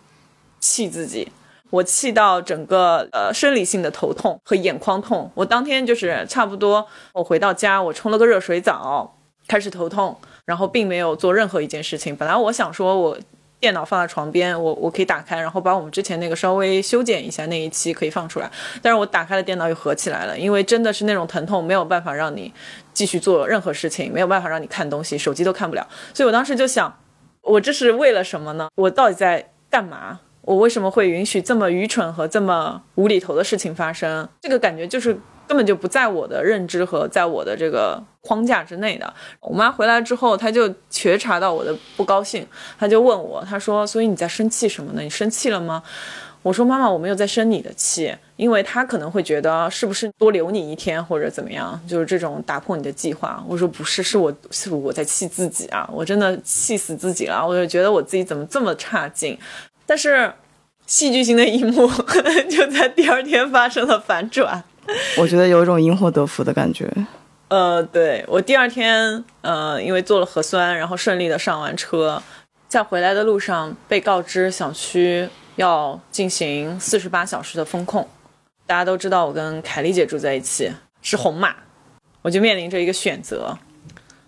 [0.58, 1.32] 气自己，
[1.76, 5.30] 我气到整个呃生理性的头痛和眼眶痛。
[5.34, 12.16] 我当天就是差不多，我回到家，我冲了个热水澡，开始头痛，然后并没有做任何一件事情。
[12.16, 13.18] 本来我想说我。
[13.58, 18.48] 电脑放在床边，我我可以打开，然后把我们之前那个稍微修剪一下那一期可以放出来。
[18.82, 22.52] 但是我打开了电脑又合起来了，因为真的是那种疼痛没有办法让你
[22.92, 25.84] 继续做任何事情，没有办法让你看东西，手机都看不了。
[26.12, 26.94] 所以我当时就想，
[27.40, 28.68] 我这是为了什么呢？
[28.76, 30.20] 我到底在干嘛？
[30.46, 34.26] 我为什么会允许这么愚蠢和这么无厘头的事情发生？
[34.40, 35.14] 这个感觉就是。
[35.48, 39.14] 根本就不在我的认知和在我的这个框架之内的。
[39.38, 42.44] 我妈回来之后，她就觉察到我的不高兴，
[42.76, 45.02] 她就问我，她说：“所以你在生气什么呢？
[45.02, 45.80] 你生气了吗？”
[46.42, 59.38] 我说：“妈妈，我没有在生你的气，因为她可能会觉得是不是多留你一天或者怎么样，就是这种打破你的计划。”我说：“不是，是我是我在气自己啊，我真的气死自己了，我就觉得我自己怎么这么差劲。”
[59.86, 60.32] 但是
[60.86, 61.88] 戏剧性的一幕
[62.50, 64.62] 就在第二天发生了反转。
[65.18, 66.92] 我觉得有一种因祸得福的感觉。
[67.48, 72.20] 呃，对我第二天，呃，因为做了核酸，然后顺利的上完车，
[72.68, 78.08] 在回来的路上被告知小区要进行四十八小时的封控。
[78.66, 80.72] 大家都知道我跟凯丽姐住在一起，
[81.02, 81.54] 是红码，
[82.22, 83.56] 我就面临着一个选择：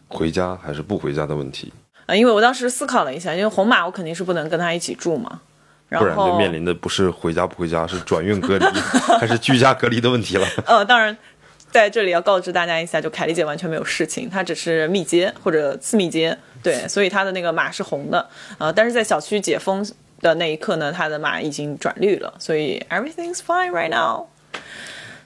[0.06, 1.72] 回家还是不回家的问题。
[2.06, 5.40] 啊，因为我当时思考了一下，因为红码我肯定是不能跟她一起住嘛。
[5.90, 8.64] 不然就面临的不是回家不回家，是转运隔离
[9.18, 10.46] 还是居家隔离的问题了。
[10.66, 11.16] 呃，当然，
[11.70, 18.28] 在这里要告知大家一下，就凯丽姐完全没有事情，她只是密接或者次密接，对，所以她的那个码是红的。
[18.58, 19.86] 呃，但是在小区解封
[20.20, 24.26] 的那一刻呢，她的码已经转绿了，所以 everything's fine right now。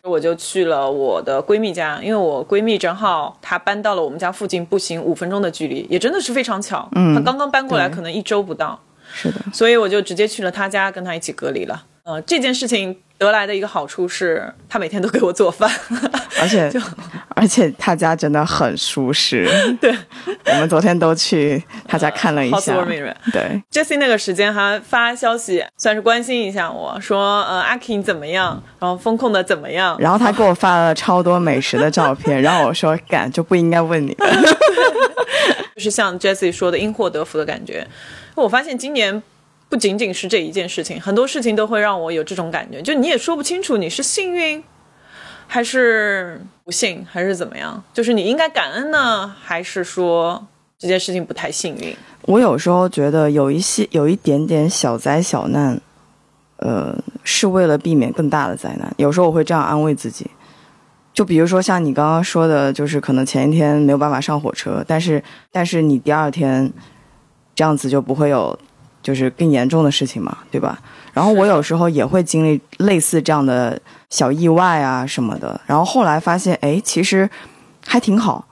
[0.05, 6.89] 我就去了我的闺蜜家，因为我闺蜜正好她搬到了我们家附近，步行五分钟的距离，也真的是非常巧。
[6.97, 8.81] 嗯，她刚刚搬过来，可能一周不到。
[9.13, 11.85] 是的，所以我就直接去了他家，跟他一起隔离了。
[12.05, 15.71] 呃，这件事情得来的一个好处是，他每天都给我做饭，
[16.41, 16.69] 而且
[17.37, 19.49] 而且他家真的很舒适。
[19.81, 19.95] 对，
[20.47, 22.85] 我们昨天都去他家看了一下。
[23.33, 28.61] 对，Jessie 那个时间还发消息，算是关心一下我说，呃，阿 King 怎么样？
[28.81, 29.97] 然后风控的怎么样？
[30.01, 34.17] 然后他给我发了超多美食的照片，然后我说，敢就不应该问你。
[35.77, 37.87] 就是像 Jessie 说的，因祸得福的感觉。
[38.35, 39.23] 我发现今年
[39.73, 44.63] 不仅仅是这一件事情，很多事情都会让我有这种感觉，就你也说不清楚你是幸运
[45.47, 50.47] 还是不幸还是怎么样，就是你应该感恩呢，还是说
[50.79, 51.97] 这件事情不太幸运？
[52.27, 55.81] 我有时候觉得有一些有一点点小灾小难，
[56.59, 58.93] 呃，是为了避免更大的灾难。
[58.99, 60.31] 有时候我会这样安慰自己，
[61.15, 66.71] 就比如说像你刚刚说的，就是可能前一天没有办法上火车，但是但是你第二天。
[67.55, 68.59] 这样子就不会有，
[69.03, 70.79] 就是更严重的事情嘛，对吧？
[71.13, 77.29] 然后我有时候也会经历类似这样的小意外啊什么的，然后后来发现，哎，其实
[77.87, 78.45] 还挺好，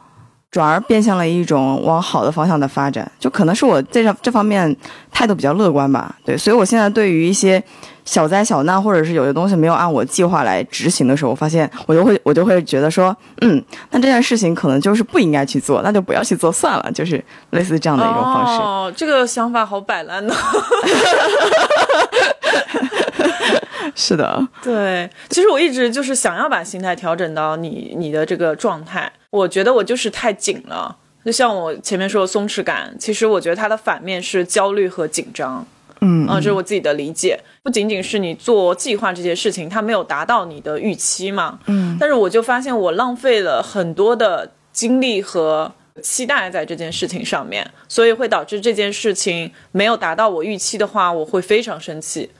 [0.50, 4.76] 转而变向了一种往好的方向的发展，就可能是我这这方面
[5.10, 7.62] 态度比较乐观吧，对，所以我现在对于一些。
[8.04, 18.62] 小灾小难，或者是有些东西没有按我计划来执行的时候，我发现我就会我就会觉得说，嗯，那这件事情可能就是不应该去做，那就不要去做算了，就是类似这样的一种方式。
[18.62, 20.34] 哦，这个想法好摆烂呢。
[23.94, 29.10] 是的，对，其实我一直就是想要把心态调整到你你的这个状态。
[29.30, 35.66] 我觉得我就是太紧了，就像我前面说的松弛感，其实我觉得它的反面是焦虑和紧张。
[36.02, 41.58] 嗯啊，这是我自己的理解，不仅仅是你做计划这件事情，它没有达到你的预期嘛。
[41.66, 45.70] 嗯，但是我就发现我浪费了很多的精力和
[46.02, 52.30] 期待在这件事情上面，所以会导致这件事情没有达到我预期的话，我会非常生气。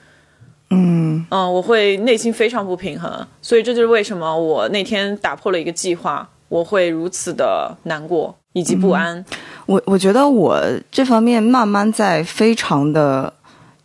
[0.71, 9.23] 嗯嗯，我会内心非常不平衡，所以这就是为什么我那天打破了一个计划，我会如此的难过以及不安。
[9.67, 10.59] 我我觉得我
[10.91, 13.35] 这方面慢慢在非常的。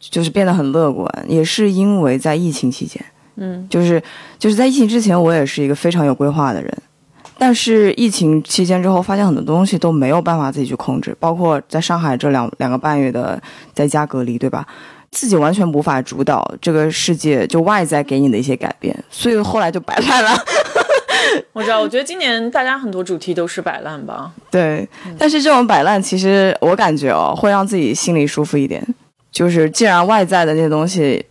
[0.09, 3.03] 就是变得很乐观，也是因为在疫情期间，
[3.35, 4.01] 嗯，就是
[4.37, 6.77] 就是在疫情之前，我也是一个非常有规划的人，
[7.37, 13.41] 但是疫情期间之后，发现很多东西都没有办法自己去控制，包括在上海这两两个半月的
[13.73, 14.65] 在家隔离，对吧？
[15.11, 20.31] 自己完全无法主导这个世界，就外在给你的一些改变，所以后来就摆烂了。
[21.53, 24.31] 我知道，我觉得今年大家很多主题都是摆烂吧。
[24.51, 24.87] 对，
[25.17, 28.85] 但是这种摆烂，其实我感觉哦，会让自己心里舒服一点。
[29.35, 31.23] 就是既然外在的那些东西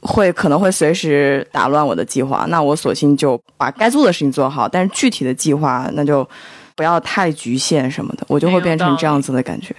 [0.00, 4.68] 会可能会随时打乱我的计划，那我索性就把该做的事情做好。
[4.68, 6.28] 但是具体的计划，那就
[6.74, 9.72] 不要太局限什么的，我就会变成这样子的感觉。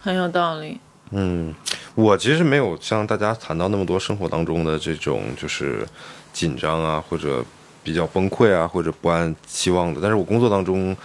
[0.00, 0.80] 很有道理。
[1.12, 1.54] 嗯，
[1.94, 5.86] 我其实没有像大家谈到那么多生活当中的这种就是
[6.32, 7.44] 紧张啊，或者
[7.84, 10.00] 比较崩溃啊，或者不安期望的。
[10.02, 10.96] 但是我工作当中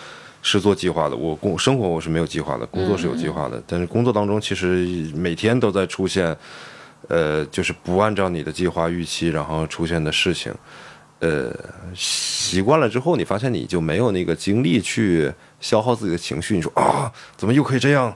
[0.45, 3.59] 是做计划的，我工生活我是没有计划的，工作是有计划的。
[3.65, 6.37] 但是工作当中其实每天都在出现，
[7.07, 10.53] 呃，就是不按照你的计划预期然后出现的事情。
[11.17, 11.51] 呃，
[11.95, 16.55] 习惯了之后，你发现你就没有那个精力去消耗自己的情绪。
[16.55, 18.15] 你说啊，怎么又可以这样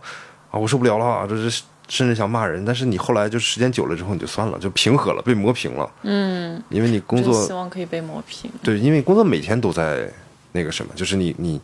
[0.51, 0.59] 啊？
[0.59, 1.63] 我受不了了，这是。
[1.91, 5.91] 甚至想骂人，但是你后来就时间久了之后，你就算了，就平和了，被磨平了。
[6.03, 8.47] 嗯，因为你工作希望可以被磨平。
[8.61, 10.07] 对，因为工作每天都在
[10.51, 11.59] 那个什么，就是你你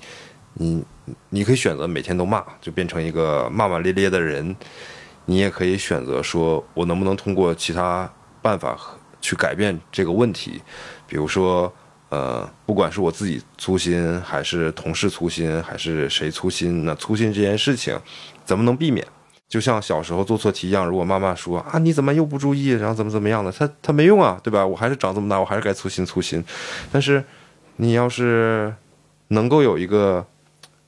[0.56, 0.84] 你
[1.30, 4.56] 你可以选择每天都骂，就变成一个骂骂咧咧的人；
[5.26, 8.78] 你也可以选择说，我能不能通过其他办法
[9.22, 10.62] 去改变这个问题，
[11.08, 11.72] 比如说
[12.10, 18.00] 呃，不管是我自己粗心，还是同事粗心，还是谁粗心，那粗心这件事情
[18.46, 19.06] 怎么能避免？
[19.48, 24.66] 就像小时候做错题一样，如果妈妈说啊你怎么又不注意，然后怎么怎么样的，他他没用啊，对吧？
[24.66, 26.44] 我还是长这么大，我还是该粗心粗心。
[26.92, 27.24] 但是
[27.76, 28.74] 你要是
[29.30, 30.26] 能够有一个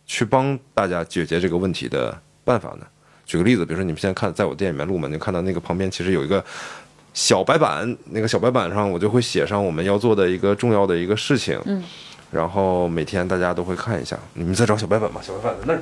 [0.08, 2.88] 去帮大家解决这个问题的办法呢？
[3.26, 6.44] 举个例子，比如说你们现在看在我店里面录嘛，就看到那个旁边其实有一个
[7.14, 11.84] 小白板，那个小白板上我就会写上我们要做的一个重要的一个事情，嗯，
[12.32, 14.18] 然后每天大家都会看一下。
[14.34, 15.22] 你们在找小白板吗？
[15.22, 15.82] 小白板在那儿。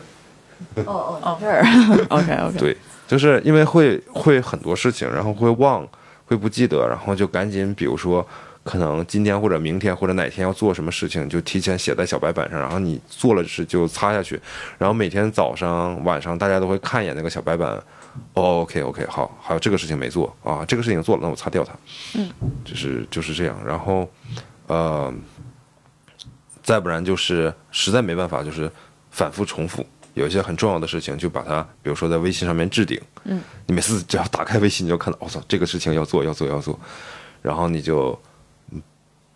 [0.86, 1.62] 哦哦哦，这儿
[2.08, 5.86] ，OK OK，对，就是因为会会很多事情，然后会忘，
[6.26, 8.26] 会不记得，然后就赶紧，比如说
[8.66, 14.42] 可能今天或者明天或者哪天要做什么事情，就提前写在小白板上，然后你做了是就擦下去，
[14.78, 17.72] 然后每天早上晚上大家都会看一眼那个小白板，
[18.34, 21.74] 哦，OK OK，好，还有这个事情没做啊，这个事情做了，那我擦掉它，
[22.16, 22.30] 嗯，
[22.66, 24.10] 就是就是这样，然后
[24.68, 25.14] 呃，
[26.64, 28.70] 再不然就是实在没办法，就是
[29.12, 29.86] 反复重复。
[30.16, 32.98] 有一些很重要的事情，就把它，比如说在微信上面置顶。
[33.26, 36.80] 嗯，你每次只要打开微信，你就看到，我操，这个事情要做，要做，要做。
[37.42, 38.18] 然后你就，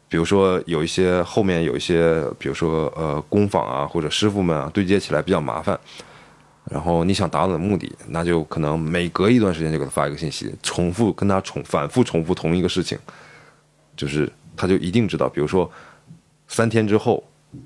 [0.09, 5.79] 比如说有一些后面有一些，比如说呃工坊啊或者师傅们啊对接起来比较麻烦。
[6.69, 12.97] 然后你想达到的目的，那就可能每隔一段时间就给他发一个信息，重复跟他重反复重复同一个事情，
[13.95, 15.71] 就是他就一定知道，比如说
[16.47, 17.23] 三天之后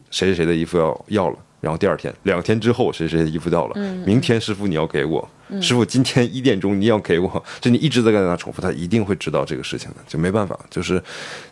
[0.09, 1.37] 谁谁谁的衣服要要了。
[1.59, 3.75] 然后第二天、两天之后，谁谁的衣服到了？
[4.05, 5.25] 明天师傅你要给我，
[5.61, 10.59] 师傅今天一点钟你要给我，就你一直在跟他重复，他一定会知道这个事情的，就没办法。
[10.69, 11.01] 就是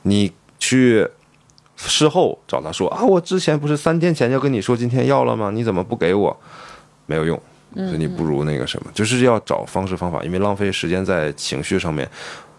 [0.01, 0.30] 你
[0.62, 1.06] 去
[1.76, 5.50] 事后找他说啊，我之前不是三天前就跟你说今天要了吗？
[5.52, 6.39] 你怎么不给我？
[7.08, 7.36] 没有用，
[7.74, 12.08] 所以你不如那个什么，就是要找方式方法，因为浪费时间在情绪上面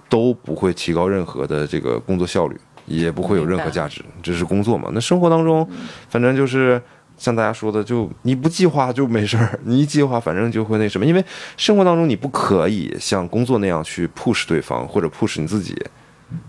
[0.09, 4.05] 都不会提高任何的这个工作效率，也不会有任何价值。
[4.23, 4.91] 这是工作嘛？
[4.93, 5.67] 那生活当中，
[6.11, 6.83] 反正就是。
[7.19, 11.07] 像大家说的，就你不计划就没事儿，你一计划，反正就会那什么。
[11.07, 11.25] 因为
[11.57, 15.77] 生活当中你不可以像工作那样去 push 对方或者 push 你自己，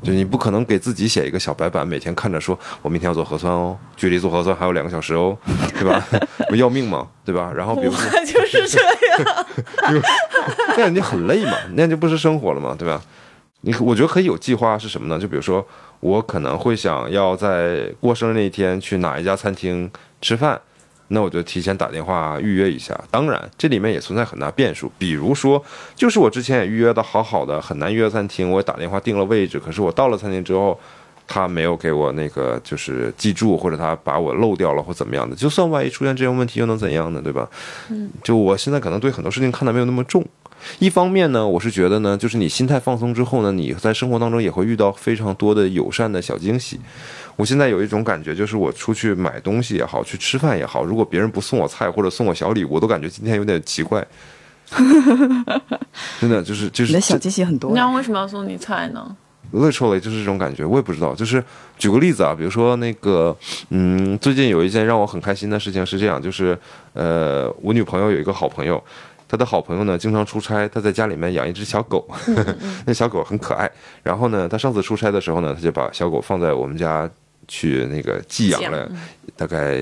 [0.02, 5.38] 就你不可能给自己写一个小白板，每天看着说我明天要做核酸哦，距离做核酸还有两个小时哦，
[5.74, 6.06] 对吧？
[6.50, 7.52] 不要命嘛，对吧？
[7.56, 9.44] 然后比如说就是这样，
[10.76, 13.02] 那样你很累嘛，那样就不是生活了嘛，对吧？
[13.62, 15.20] 你我觉得可以有计划是什么呢？
[15.20, 15.66] 就比如说
[16.02, 19.90] 我可能会想要在过生日那一天去哪一家餐厅。
[20.26, 20.58] 吃饭，
[21.10, 23.00] 那我就提前打电话预约一下。
[23.12, 25.64] 当然，这里面也存在很大变数，比如说，
[25.96, 30.80] 就是我之前也预约的好好的，很难约餐厅，我打电话订了位置，可是我到了餐厅之后，
[31.28, 35.36] 他没有给我那个就是记住，或者他把我漏掉了或怎么样的。
[35.36, 37.22] 就算万一出现这种问题，又能怎样呢？
[37.22, 37.50] 对吧？
[37.90, 40.26] 嗯，就我现在可能对很多事情看得没有那么重。
[40.80, 46.80] 一方面呢，我是觉得呢，就是你心态放松之后呢，你在生活当中也会遇到非常多的友善的小惊喜。
[47.36, 54.06] 我现在有一种感觉，就是我出去买东西也好，去吃饭也好，如果别人不送我菜或者送我小礼物，我都感觉今天有点奇怪。
[56.20, 56.92] 真的就是就是。
[56.92, 57.72] 你的小惊喜很多。
[57.74, 59.16] 那为什么要送你菜呢
[59.54, 61.14] ？literally 就是这种感觉，我也不知道。
[61.14, 61.44] 就是
[61.78, 63.36] 举个例子啊，比如说那个，
[63.70, 66.58] 嗯，最近有一件让我很开心的事情是这样，就是
[66.94, 68.82] 呃，我女朋友有一个好朋友。
[69.26, 72.08] 她的好朋友呢，经常出差，她在家里面养一只小狗，
[72.86, 73.68] 那小狗很可爱。
[74.04, 77.10] 然后呢，她上次出差的时候呢，她就把小狗放在我们家
[77.48, 78.90] 去那个寄养了
[79.36, 79.82] 大概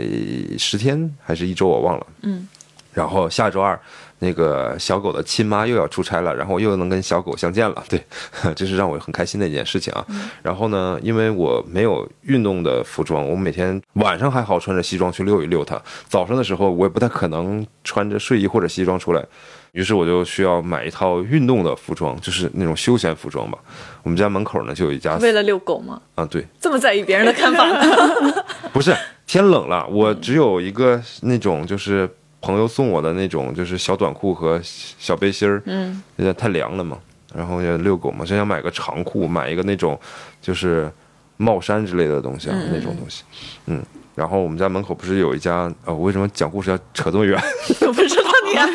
[0.57, 2.07] 十天还是一周，我忘了。
[2.21, 2.47] 嗯，
[2.93, 3.79] 然后下周二，
[4.19, 8.01] 那个小狗的亲妈又要出差了，然后又能跟小狗相见了， 对，
[8.55, 10.05] 这是让我很开心的一件事情啊。
[10.41, 19.25] 然后呢，因为我没有运动的服装，我每天晚上还好穿着西装去遛一遛它，早上的时候我也不太可能穿着睡衣或者西装出来。
[19.71, 23.57] 于是我就需要买一套运动的服装，就是那种休闲服装吧。
[24.03, 26.01] 我们家门口呢就有一家为了遛狗吗？
[26.15, 28.33] 啊，对，这么在意别人的看法呢？
[28.73, 28.93] 不是
[29.25, 32.09] 天冷了，我只有一个那种就是
[32.41, 36.97] 朋友送我的那种就是小短裤和小背心儿，嗯，有点太凉了嘛。
[37.33, 39.97] 然后也遛狗嘛，就想买个长裤，买一个那种
[40.41, 40.91] 就是
[41.37, 43.23] 帽衫之类的东西啊，那种东西，
[43.67, 43.81] 嗯。
[44.13, 47.41] 然后我们家门口不是有一家呃，我为什么讲故事要扯这么远？
[47.87, 48.67] 我不知道你、啊，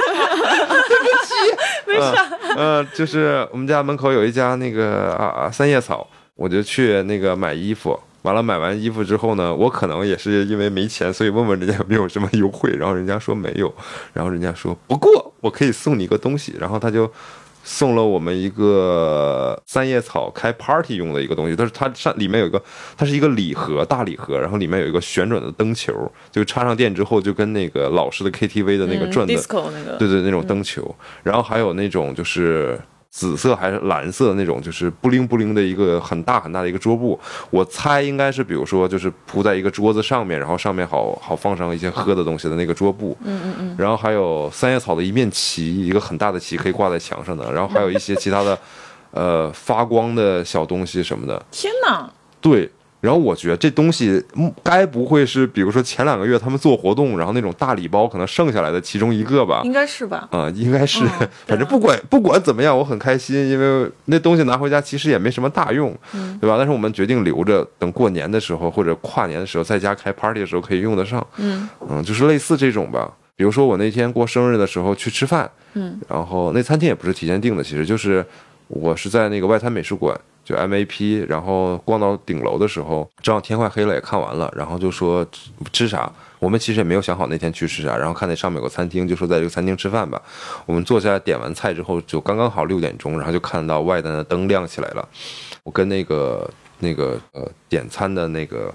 [1.89, 2.29] 没事啊。
[2.57, 7.99] 呃，就是我们家门口有一家那个啊啊三叶草，我就去那个买衣服。
[8.23, 13.73] 完了买完衣服之后呢，我可能也是因为没钱，所以问问人家有没有什么优惠，然后人家说没有，
[14.13, 17.09] 然后人家说不过我可以送你一个东西，然后他就
[17.69, 22.63] 送了我们一个三叶草开 party 用的一个东西，但是它上里面有一个，
[22.97, 25.93] 它是一个礼盒大礼盒，然后里面有一个旋转的灯球，
[26.31, 30.95] 就插上电之后就跟那个老式的 KTV 的那个转的、嗯 disco 那个，对对，那种灯球，
[31.25, 32.81] 然后还有那种就是
[33.17, 37.19] 紫色还是蓝色那种，就是布灵布灵的一个很大很大的一个桌布。
[37.49, 43.17] 我猜应该是，比如说就是铺在一个桌子上面，然后上面好好放上一些喝的东西的那个桌布。
[43.25, 43.77] 嗯嗯嗯。
[43.79, 48.59] 然后还有三叶草的一面旗，一个很大的旗可以挂在墙上的，然后还有一些其他的，
[49.13, 51.43] 呃，发光的小东西什么的。
[51.51, 52.11] 天哪！
[52.43, 52.71] 对，
[53.07, 59.63] 然后我觉得这东西嗯该不会是，比如说前两个月他们做活动，然后那种大礼包可能剩下来的其中一个吧？
[59.65, 60.29] 应该是吧？
[60.33, 66.57] 啊、应该是，嗯 反正不管不管怎么样，我很开心，因为那东西拿回家其实也没什么大用，嗯对吧？
[66.59, 71.25] 但是我们决定留着，等过年的时候或者跨年的时候，在家开 party 的时候可以用得上。
[71.37, 73.13] 嗯嗯，就是类似这种吧。
[73.37, 78.25] 比如说我那天过生日的时候去吃饭，嗯，然后那餐厅也不是提前订的，其实就是
[78.69, 86.11] 我是在那个外滩美术馆，就 MAP，然后逛到顶楼的时候，正好天快黑了，也看完了，然后就说吃吃啥。
[86.39, 90.23] 我们其实也没有想好那天去吃啥，然后看那上面有个餐厅，就说在这个餐厅吃饭吧。
[90.65, 95.09] 我们坐下来点完菜之后，就刚刚好六点钟，然后就看到外滩的灯亮起来了。
[95.65, 98.73] 我跟那个那个呃点餐的那个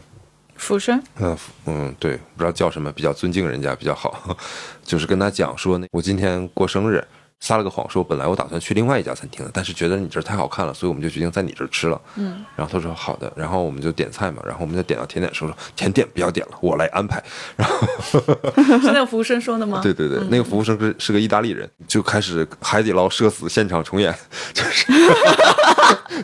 [0.56, 4.38] 俯身，嗯嗯，对，不知道叫什么，比较尊敬人家比较好，
[4.84, 7.02] 就是跟他讲说，那我今天过生日，
[7.42, 12.00] 撒了个谎，说本来我打算去另外一家餐厅的，但是觉得你这儿太好看了，所以我们就决定在你这儿吃了。
[12.16, 17.22] 嗯，然后他说好的，然后我们就点菜嘛，然后我们就点到甜点的时候说甜点不要点了，我来安排。
[17.58, 17.88] 然后
[18.80, 19.82] 是那个服务生说的吗？
[19.84, 24.16] 对对对，那个服务生是是个意大利人，就开始海底捞社死现场重演，
[24.54, 24.86] 就是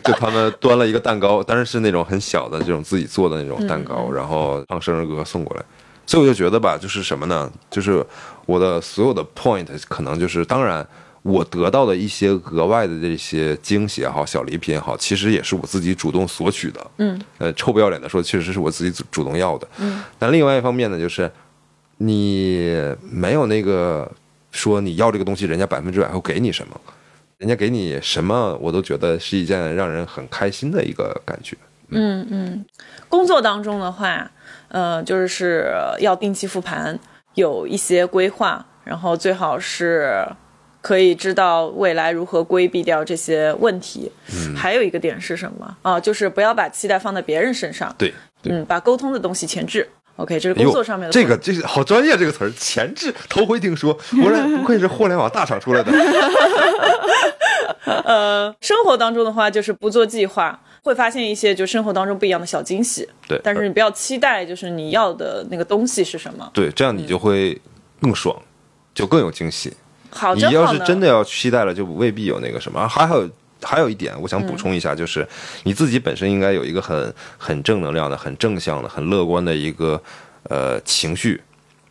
[0.04, 5.64] 就他们端了一个蛋糕，当然是那种很小的这种自己做的那种蛋糕，然后唱生日歌送过来。
[6.06, 7.50] 所以我就觉得吧，就是什么呢？
[7.70, 8.06] 就是
[8.46, 10.86] 我的所有的 point 可能就是，当然
[11.28, 16.90] 我得到的一些额外的这些惊喜也好，小礼品也好，其实也是我自己主动索取的。
[16.96, 19.68] 嗯，呃，臭不要脸的说，确实是我自己主主动要的。
[19.78, 21.30] 嗯，但另外一方面呢，就是
[21.98, 22.72] 你
[23.10, 24.10] 没有那个
[24.50, 26.80] 说你要这个东西，人家百分之百会给你什么，
[27.36, 31.56] 人家给你什么，我都觉得是一件让人很开心的一个感觉。
[31.90, 32.64] 嗯嗯，
[33.08, 34.30] 工作当中的话，
[34.68, 36.98] 呃，就是要定期复盘，
[37.34, 40.26] 有一些规划，然后最好是
[40.88, 44.10] 可以知道未来如何规避掉这些问题。
[44.32, 46.00] 嗯还有一个点是什么啊？
[46.00, 48.54] 就是不要把期待放在别人身上，对对。
[48.54, 49.86] 嗯，把沟通的东西前置。
[50.16, 55.92] OK，这是工作上面的这个这是好专业这个词儿，前置头回听说， 果然不愧是互联网大厂出来的。
[58.04, 63.06] 呃，生活当中的话，就是不做计划，会发现一些就生活当中不一样的小惊喜。
[63.28, 66.50] 对，但是你不要期待，就是你要的那个东西是什么。
[66.54, 67.60] 对，这样你就会
[68.00, 68.34] 更爽，
[68.94, 69.74] 就更有惊喜。
[70.10, 70.66] 好你要。
[70.72, 72.86] 是真的要期待了，就未必有那个什么。
[72.88, 73.28] 还有
[73.62, 75.26] 还有一点，我想补充一下，就是
[75.64, 80.00] 你自己本身应该有一个很很正能量的、很正向的、很乐观的一个
[80.44, 81.40] 呃情绪。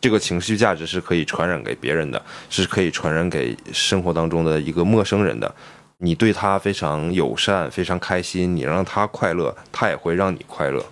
[0.00, 5.52] 这个情绪价值是可以传染给别人的，是可以传染给生活当中的一个陌生人的。
[5.98, 10.84] 你对他非常友善，非常开心，你让他快乐，他也会让你快乐。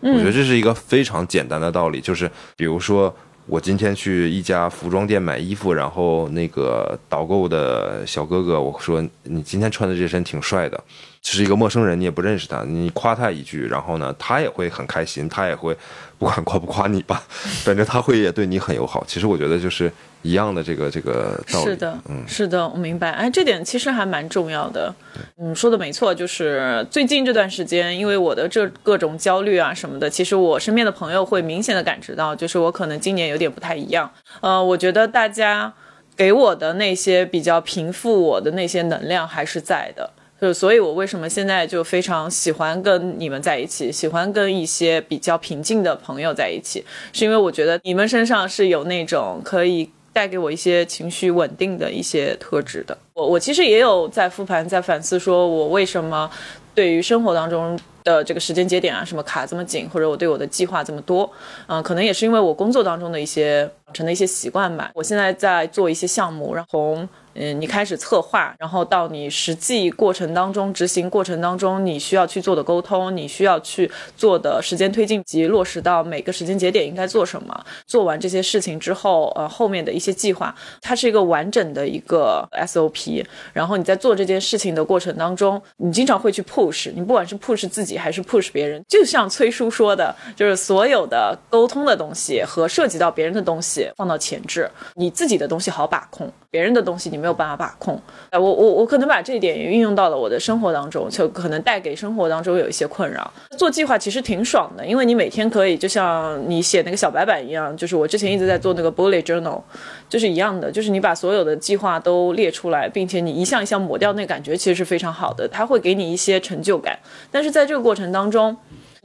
[0.00, 3.14] 我觉得这是一个非常简单的道理，就是比如说，
[3.50, 10.80] 我今天去一家服装店买衣服，然后那个导购的小哥哥我说你今天穿的这身挺帅的，
[11.20, 15.76] 这是一个陌生人，你也不认识他，你夸他一句，然后呢，他也会很开心，他也会
[16.16, 17.24] 不管夸不夸你吧，
[17.64, 19.02] 反正他会也对你很友好。
[19.04, 19.90] 其实我觉得就是
[20.22, 21.64] 一样的这个这个道理。
[21.64, 23.10] 是的，嗯，是的，我明白。
[23.10, 24.94] 哎，这点其实还蛮重要的。
[25.38, 34.10] 嗯，说的没错，就是最近这段时间，因为我的这各种焦虑啊什么的，其实我身边的朋友会明显的感知到，就是我可能今年有点不太一样。
[34.40, 35.72] 呃，我觉得大家
[36.16, 40.10] 给我的那些比较平复我的那些能量还是在的。
[40.40, 52.96] 就所以，我为什么现在就非常喜欢跟你们在一起，喜欢跟一些比较平静的朋友在一起，是因为我觉得你们身上是有那种可以带给我一些情绪稳定的一些特质的。
[53.14, 56.30] 我我其实也有在复盘，在反思，说我为什么
[56.74, 61.30] 对于生活当中的这个时间节点啊，什么卡这么紧，或者我对我的计划这么多，
[61.66, 64.90] 嗯、可能也是因为我工作当中的一些成的一些习惯吧。
[64.94, 77.64] 我现在在做一些项目，然后从嗯，你开始策划，然后到你实际过程当中执行过程当中，你需要去做的沟通，你需要去做的时间推进及落实到每个时间节点应该做什么。
[77.86, 83.24] 做完这些事情之后，呃，后面的一些计划，它是一个完整的一个 SOP。
[83.52, 98.00] 然后你在做这件事情的过程当中，你经常会去 push，你不管是 push 自己还是 push 别人，就像崔叔说的，就是所有的沟通的东西和涉及到别人的东西放到前置，你自己的东西好把控，别人的东西你没有办法把控。
[98.30, 103.32] 哎，我我我可能把这一点也运用到了我的生活当中，就可能带给生活当中有一些困扰。
[103.56, 109.60] 做计划其实挺爽的，因为你每天可以就像你写那个小白板一样，就是我之前一直在做那个 bullet journal，
[110.08, 116.98] 就是一样的，就是你把所有的计划都列出来，并且你一项一项抹掉，那感觉其实是非常好的，它会给你一些成就感。
[117.30, 118.56] 但是在这个过程当中，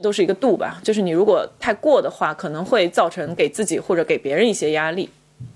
[0.02, 5.08] 都是一个度吧，就是你如果太过的话，可能会造成给自己或者给别人一些压力。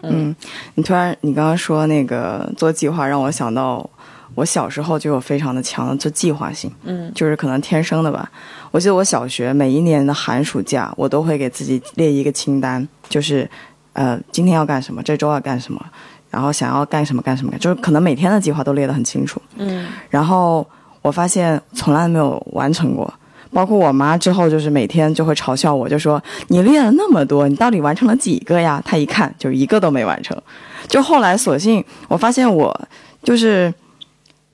[0.02, 0.34] 嗯
[0.74, 3.88] 你突然，你刚刚说那个做计划，让我想到
[4.34, 8.30] 我小时候就有非常的强的做计划性，嗯，就是可能天生的吧。
[8.70, 13.48] 我记得我小学每一年的寒暑假，我都会给自己列一个清单，就是
[13.94, 15.82] 呃今天要干什么，这周要干什么，
[16.30, 19.40] 然后想要干什么干什么，就是可能每天的计划都列得很清楚。
[19.56, 20.66] 嗯然后
[21.02, 23.12] 我发现从来没有完成过。
[23.52, 28.80] 包括我妈之后，就是每天就会嘲笑我，就说你列了那么多，你到底完成了几个呀？
[28.84, 30.40] 她一看就一个都没完成。
[30.88, 32.88] 就后来索性我发现我
[33.22, 33.72] 就是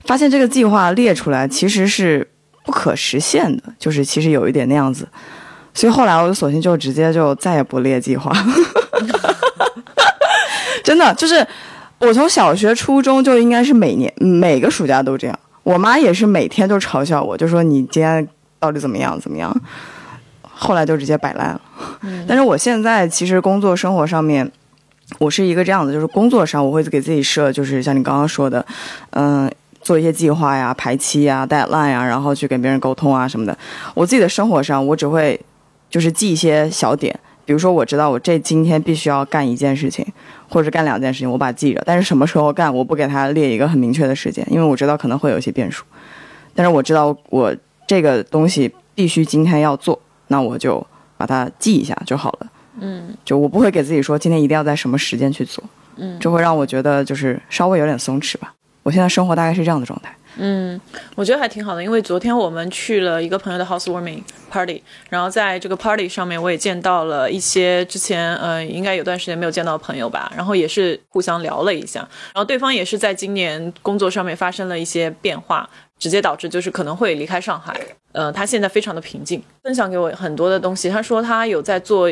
[0.03, 2.27] 发现这个计划列出来其实是
[2.65, 5.07] 不可实现的，就是其实有一点那样子。
[5.73, 8.31] 所以后来我就索性就直接就再也不列计划，
[10.83, 11.45] 真的就是
[11.99, 15.39] 我从小学、初中就应该是每年每个暑假都这样。
[15.61, 18.27] 我妈也是每天都嘲笑我，就说你今天
[18.59, 19.55] 到底怎么样怎么样。
[20.59, 21.61] 后来就直接摆烂了。
[22.27, 24.51] 但是我现在其实工作生活上面，
[25.19, 28.65] 我是一个这样子，就是工作上我会给自己设，就是像你刚刚说的，
[29.11, 29.51] 嗯、
[29.81, 33.55] 做一些计划呀、排期呀、deadline 呀，然后去跟别人沟通啊什么的。
[33.93, 35.39] 我自己的生活上，我只会
[35.91, 40.03] 就是记一些小点，比如说我知道我这今天必须要干一件事情，
[40.49, 41.83] 或者是干两件事情，我把它记着。
[41.85, 45.85] 但是什么时候干，我不给他列一个很明确的时间，因为我知道可能会有一些变数。
[46.55, 47.55] 但是我知道我
[47.87, 50.85] 这个东西必须今天要做，那我就
[51.17, 52.47] 把它记一下就好了。
[52.79, 55.63] 嗯就我不会给自己说今天一定要在什么时间去做，
[55.95, 58.53] 嗯这会让我觉得就是稍微有点松弛吧。
[58.83, 60.15] 我现在生活大概是这样的状态。
[60.39, 60.79] 嗯，
[61.15, 64.21] 我觉得还挺好的，因为昨天我们去了一个朋友的 housewarming
[64.51, 72.01] party，然后在这个 party 上面，我也见到了一些之前呃应该有段时间没有见到的朋友吧，然后也是互相聊了一下，
[72.35, 75.67] 然后对方也是在今年工作上面发生了一些变化，
[75.99, 77.79] 直接导致就是可能会离开上海。
[78.11, 80.89] 呃，她现在非常的平静，分享给我很多的东西。
[80.89, 82.11] 她说她有在做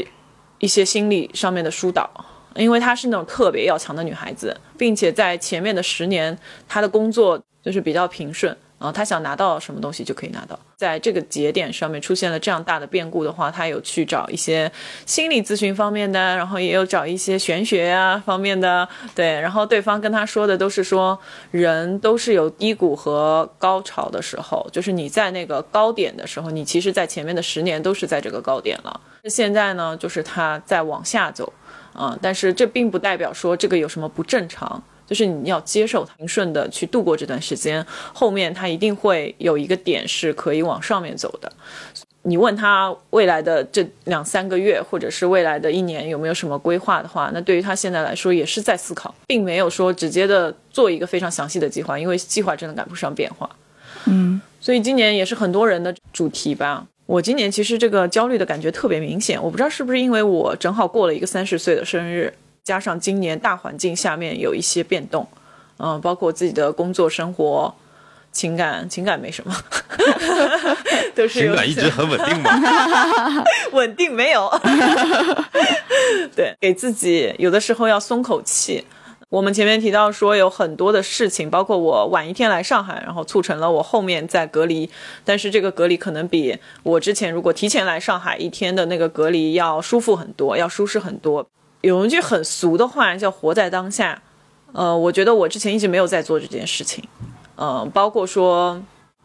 [0.60, 2.10] 一些心理上面的疏导，
[2.56, 10.60] 因为她是那种特别要强的女孩子，并且在前面的十年，她的工作就是比较平顺，然后她想拿到什么东西就可以拿到。
[10.76, 14.70] 在这个节点上面出现了这样大的变故的话，他有去找一些
[15.06, 19.40] 心理咨询方面的，然后也有找一些玄学啊方面的，对。
[19.40, 21.18] 然后对方跟他说的都是说，
[21.52, 29.00] 人都是有低谷和高潮的时候，就是你在那个高点的时候，你其实在前面的十年都是在这个高点了。
[29.24, 31.54] 那现在呢，就是他在往下走，
[31.94, 41.52] 啊、但是这并不代表说这个有什么不正常，就是你要接受它，平顺的去度过这段时间，后面它一定会有一个点是可以往上面走的。
[42.28, 53.48] 你问他未来的这两三个月，或者是未来的一年有没有什么规划的话，那对于他现在来说也是在思考，并没有说直接的做一个非常详细的计划，因为计划真的赶不上变化。
[54.06, 56.88] 嗯，所以今年也是很多人的主题吧。
[57.06, 62.34] 我今年其实这个焦虑的感觉特别明显，我不知道是不是因为我正好过了一个三十岁的生日，
[62.66, 65.28] 加上今年大环境下面有一些变动，
[65.78, 67.72] 嗯、包括我自己的工作生活、
[68.32, 69.56] 情感情感没什么，
[71.14, 72.50] 都是情感一直很稳定嘛。
[73.72, 74.52] 稳定没有。
[76.36, 78.84] 对，给自己有的时候要松口气。
[79.30, 84.90] 我们前面提到说有很多的事情，包括我晚一天来上海，然后促成了我后面在隔离，
[85.24, 91.48] 但是这个隔离可能比我之前如果提前来上海一天的那个隔离要舒服很多，要舒适很多。
[91.86, 94.20] 有一句很俗的话叫“活在当下”，
[94.74, 97.08] 呃，我觉得我之前一直没有在做这件事情，
[97.56, 98.82] 呃，包括说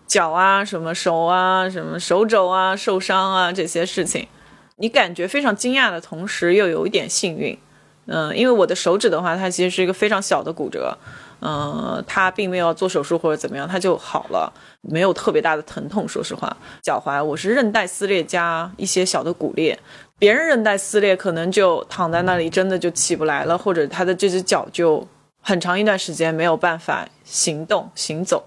[0.06, 4.28] 脚啊、什么手啊、什么手肘啊受伤啊这些事情，
[4.76, 7.58] 你感觉非常惊讶的同时，又有一点幸运。
[8.06, 10.98] 嗯，因为我的手指的话，它其实是一个非常小的骨折，
[11.40, 16.08] 嗯，它并没有做手术或者怎么样，它就好了，没有特别大的疼痛。
[16.08, 19.78] 说实话，脚踝我是韧带撕裂加一些小的骨裂，
[20.20, 25.04] 别人韧带撕裂可能就躺在那里，真的就起不来了，或者他的这只脚就
[25.40, 28.44] 很长一段时间没有办法行动行走。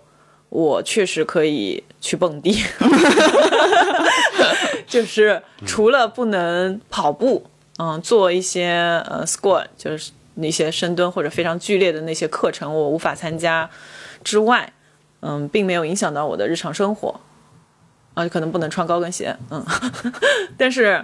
[0.50, 2.64] 我确实可以去蹦迪，
[4.88, 7.48] 就是除了不能跑步。
[7.80, 13.68] 嗯，做一些呃 squat，就是那些深蹲或者非常剧烈的那些课程，我无法参加
[14.24, 14.72] 之外，
[15.22, 17.20] 嗯，并没有影响到我的日常生活，
[18.14, 19.66] 啊，可能不能穿高跟鞋，嗯，
[20.56, 21.04] 但是，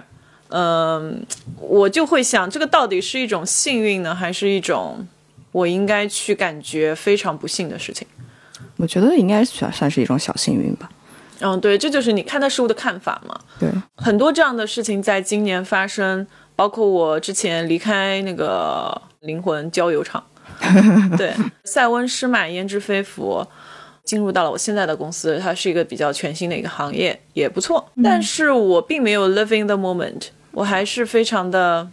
[0.50, 1.24] 嗯，
[1.58, 5.06] 我就会想，这个到底是一种幸运呢，还是一种
[5.52, 8.06] 我应该去感觉非常不幸的事情？
[8.76, 10.90] 我觉得应该算算是一种小幸运吧。
[11.40, 13.38] 嗯，对，这就是你看待事物的看法嘛。
[13.58, 16.26] 对，很多这样的事情在今年发生。
[16.56, 20.22] 包括我之前离开那个灵魂郊游场，
[21.16, 21.32] 对，
[21.64, 23.42] 塞翁失马焉知非福，
[24.04, 27.90] 进入到了我现在的公司，它是一个比较全新的一个行业，也不错。
[28.04, 31.90] 但是我并没有 living the moment，我还是非常的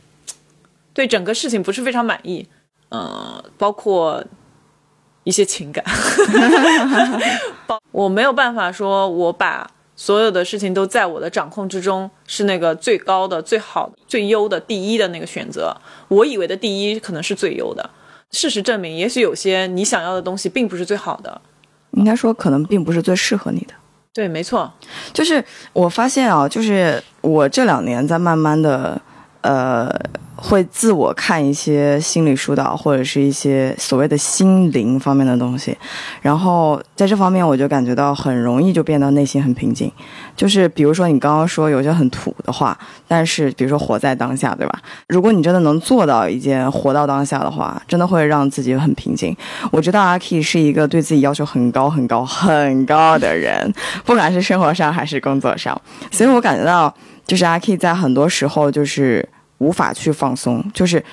[0.94, 2.48] 对整个事情不是非常满意，
[2.90, 4.24] 嗯，包括
[5.24, 5.84] 一些情感，
[7.68, 9.70] 包我没有办法说我把。
[10.00, 15.76] 所有的事情都在我的掌控之中，是那个最高的、最好、最优的第一的那个选择。
[16.08, 17.90] 我以为的第一可能是最优的，
[18.30, 21.42] 事实证明，也许有些你想要的东西并不是最好的。
[21.94, 23.74] 应该说，可能并不是最适合你的。
[24.18, 24.74] 对，没错。
[25.14, 25.44] 就是
[25.74, 29.00] 我发现啊，就是我这两年在慢慢的，
[29.48, 29.90] 呃。
[30.40, 35.76] 会自我看一些心理疏导，或者是一些所谓的心灵方面的东西，
[36.22, 39.92] 然后在这方面我就感觉到很容易就变得内心很平静。
[40.36, 42.78] 就是比如说你刚刚说有些很土的话，
[43.08, 44.80] 但是比如说活在当下，对吧？
[45.08, 49.36] 如果你真的能做到一件活到当下的话，真的会让自己很平静。
[49.72, 53.74] 我知道阿 K 是一个对自己要求很高很高很高的人，
[54.06, 55.82] 不管是生活上还是工作上，
[56.12, 56.94] 所以我感觉到
[57.26, 59.28] 就是阿 K 在很多时候就是。
[59.60, 61.04] 无法去放松，就是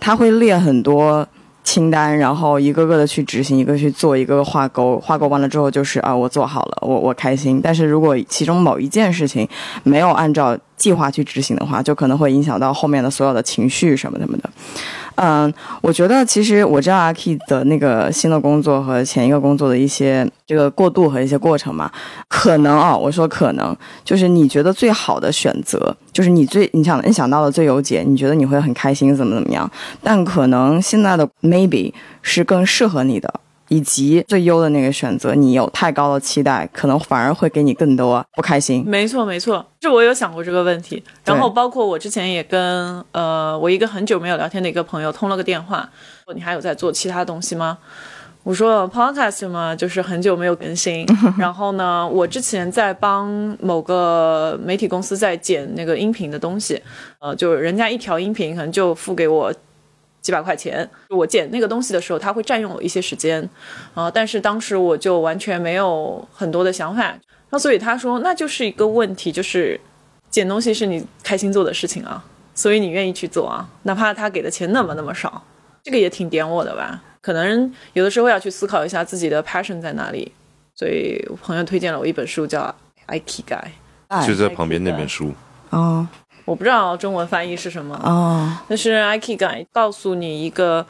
[0.00, 1.26] 他会列很多
[1.62, 7.60] 清单，然后一个个的去执行，一个去做，一个个画勾，画勾完了之后就是啊，我做好了，我我开心。
[7.62, 9.48] 但是如果其中某一件事情
[9.82, 14.50] 没有按照计划去执行的话，就可能会影响到后面的所有的情绪什么什么的。
[15.22, 15.52] 嗯，
[15.82, 21.92] 我觉得其实我知道阿 K 的那个新的工作和前一个工作的一些这个过渡和一些过程嘛，
[22.26, 29.70] 可能啊，我说可能就是你觉得最好的选择，就是你最你想你想到的最优解，你觉得你会很开心怎么怎么样，
[30.02, 31.92] 但可能现在的 maybe
[32.22, 33.30] 是更适合你的。
[33.70, 38.84] 以及最优的那个选择，你有太高的期待，可能反而会给你更多不开心。
[38.84, 41.00] 没错，没错，这我有想过这个问题。
[41.24, 45.88] 然后包括我之前也跟呃我一个很久没有聊天的一个朋友通了个电话，
[46.24, 47.78] 说你还有在做其他东西吗？
[48.42, 51.06] 我说 podcast 嘛，就是很久没有更新。
[51.38, 53.28] 然后呢，我之前在帮
[53.60, 56.82] 某个媒体公司在剪那个音频的东西，
[57.20, 59.54] 呃，就是人家一条音频可能就付给我。
[60.20, 63.48] 几百块钱，我捡那个东西的时候，它会占用我一些时间，
[63.94, 67.14] 啊，但是当时我就完全没有很多的想法，
[67.50, 69.80] 那所以他说那就是一个问题，就是
[70.30, 72.22] 捡东西是你开心做的事情啊，
[72.54, 75.42] 所以你愿意去做啊，哪怕他给的钱那么那么少，
[75.82, 80.30] 这个也挺点我的吧，可能有的时候要去思考一下自己的 passion 在哪里，
[80.74, 82.62] 所以我朋友推荐了我一本书叫
[83.06, 85.32] 《i k e Guy》，就在旁边那本书，
[85.70, 86.06] 哦。
[86.44, 87.94] 我不知道中文翻译是什么。
[88.04, 90.84] 哦，但是 i k g a 告诉你一个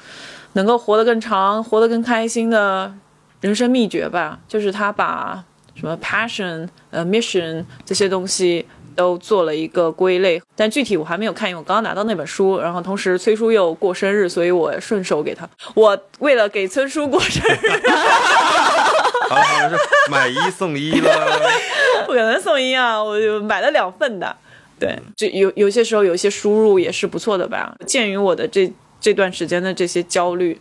[0.55, 2.93] 能够活得更长、活得更开心的
[3.41, 5.43] 人生秘诀吧，就是他把
[5.75, 15.49] 什么 passion、呃 mission 这些东西都做了一个归类，但具体我还没有看，因为我刚刚拿到那本书，然后同时崔叔又过生日，所以我顺手给他。
[15.75, 17.81] 我为了给崔叔过生日，
[19.31, 19.77] 好像是
[20.11, 21.41] 买一送一了，
[22.05, 24.37] 不可能送一啊，我就买了两份的。
[24.81, 27.77] 对，就有有些时候有一些输入也是不错的吧。
[27.87, 30.59] 鉴于我的这这段时间的这些焦虑，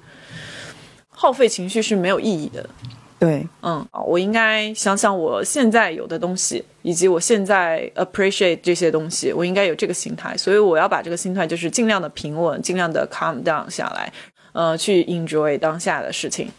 [1.10, 2.70] 耗费情绪是没有意义的。
[3.18, 14.12] 对，嗯，我应该想想我现在有的东西，以及我现在 appreciate 这些东西，我应该有这个心态，所以我要把这个心态就是尽量的平稳，尽量的 calm down 下来，
[14.54, 16.50] 呃，去 enjoy 当下的事情。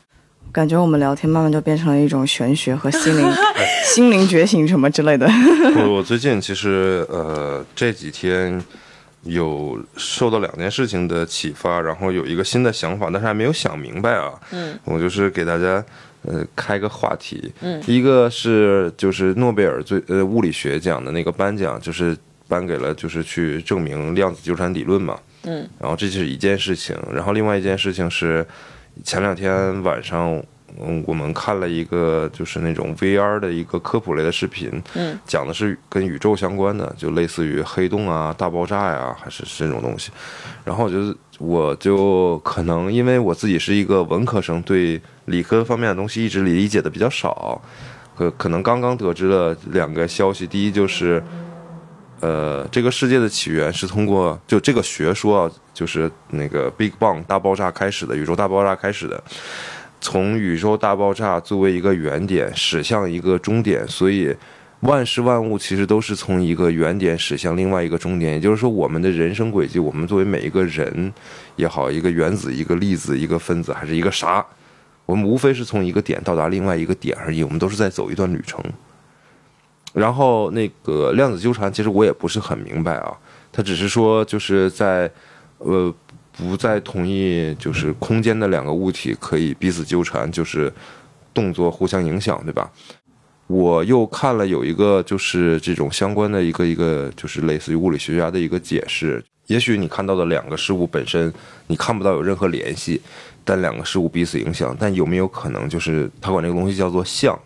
[0.53, 3.27] 感觉我们聊天慢慢就变成了一种玄学和心灵
[3.85, 5.27] 心灵觉醒什么之类的。
[5.77, 8.63] 我我最近其实呃这几天
[9.23, 14.33] 有受到两件事情的启发，然后有一个新的想法，但是还没有想明白啊。
[14.53, 15.85] 嗯，我就是给大家
[16.23, 17.53] 呃开个话题。
[17.61, 22.17] 嗯，一个是就是诺贝尔最呃物理学奖的那个颁奖，就是
[22.49, 25.19] 颁给了就是去证明量子纠缠理论嘛。
[25.45, 28.47] 嗯，然后这就是一件事情，然后另外一件事情是
[29.05, 30.43] 前两天晚上。
[30.81, 40.13] 嗯，我们看了一个就是那种 VR 的一个科普类的视频，嗯，讲的是跟宇宙相关的，就类似于黑洞啊、大爆炸呀，还是这种东西。
[40.65, 47.61] 然后我就我就可能因为我自己是一个文科生，对理科方面的东西一直理解的比较少，
[48.17, 50.47] 可可能刚刚得知了两个消息。
[50.47, 51.21] 第一就是，
[52.21, 59.23] 呃，这个世界的起源是通过就这个学说，就是那个 Big Bang 大爆炸开始的，宇宙大爆炸开始的。
[60.03, 64.35] 从宇宙大爆炸作为一个原点驶向一个终点，所以
[64.81, 68.33] 万事万物其实都是从一个原点驶向另外一个终点。
[68.33, 71.13] 也就是说，我们的人生轨迹，我们作为每一个人
[71.57, 74.45] 也好，一个原子、一个粒子、一个分子，还是一个啥，
[75.05, 77.43] 我们无非是从一个点到达另外一个点而已。
[77.43, 78.63] 我们都是在走一段旅程。
[79.93, 83.17] 然后那个量子纠缠，其实我也不是很明白啊，
[83.53, 85.11] 它只是说就是在
[85.59, 85.95] 呃。
[86.33, 90.73] 不在同一就是空间的两个物体可以彼此纠缠，就是
[91.35, 92.71] 动作互相影响，对吧？
[93.47, 99.23] 我又看了有一个就是这种相关的一个一个就是类似于物理学家的一个解释。
[99.49, 101.31] 也许你看到的两个事物本身
[101.67, 103.03] 你看不到有任何联系，
[103.45, 107.39] 但两个事物彼此影响，但有没有可能就是他管这个东西叫做像？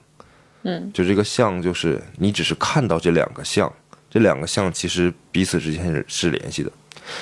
[0.64, 3.72] 嗯，就这个像就是你只是看到这两个像，
[4.10, 6.72] 这两个像其实彼此之间是联系的。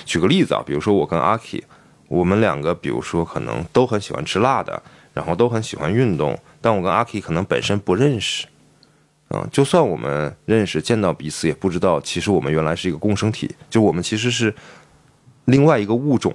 [0.05, 1.63] 举个例子啊，比如说我跟阿 K，
[2.09, 4.81] 我们两个比如说可能都很喜欢吃辣的，
[5.13, 8.47] 然后都很喜欢运动，但我跟阿 K 可能本身不认识，
[9.29, 14.55] 啊，就算我们认识，见到彼此也不知道，其实我们原来是一个共生体，就我们其实是
[15.47, 16.33] 另外一个物种。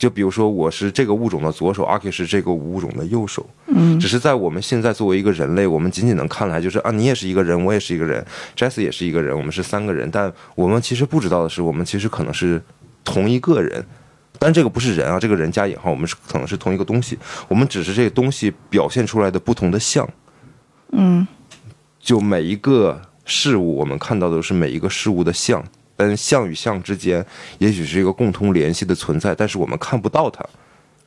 [0.00, 4.00] 就比如说我是这个物种的左手，阿 K 是这个物种的右手，嗯。
[4.00, 8.24] 只是在我们现在作为一个人类，我们仅仅能看来就是啊，你也是一个人，我也是一个人
[8.56, 12.62] ，Jesse 也是一个人，我们是三个人，但我们其实不知道的是，我们其实可能是
[13.04, 13.84] 同一个人，
[14.38, 20.08] 但这个不是人啊，这个人加引号，我们是可能是同一个东西，我们只是这个东西表现出来的不同的像，
[20.92, 21.26] 嗯。
[22.00, 25.62] 就每一个事物，我们看到的是每一个事物的像，
[26.00, 27.24] 但像与象之间
[27.58, 30.42] 也许是一个共同联系的存在，但是我们看不到它。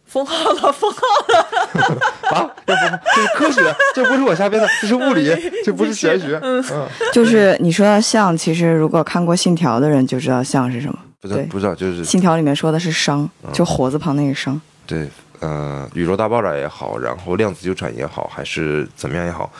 [0.05, 1.99] 封号了，封号了。
[2.29, 5.33] 啊，这不这是科学，这不是我瞎编的，这是物理，
[5.65, 6.39] 这不是玄学。
[6.43, 6.63] 嗯，
[7.11, 10.99] 就是你说到象，其实如果看过《信条》的人就知道象是什么。
[11.19, 14.59] 不知道不知道，就是《信条》里面说的是熵，就火字旁那个熵。
[14.85, 19.51] 对，呃，宇宙大爆炸也好，然后量子纠缠也好，还是怎么样也好，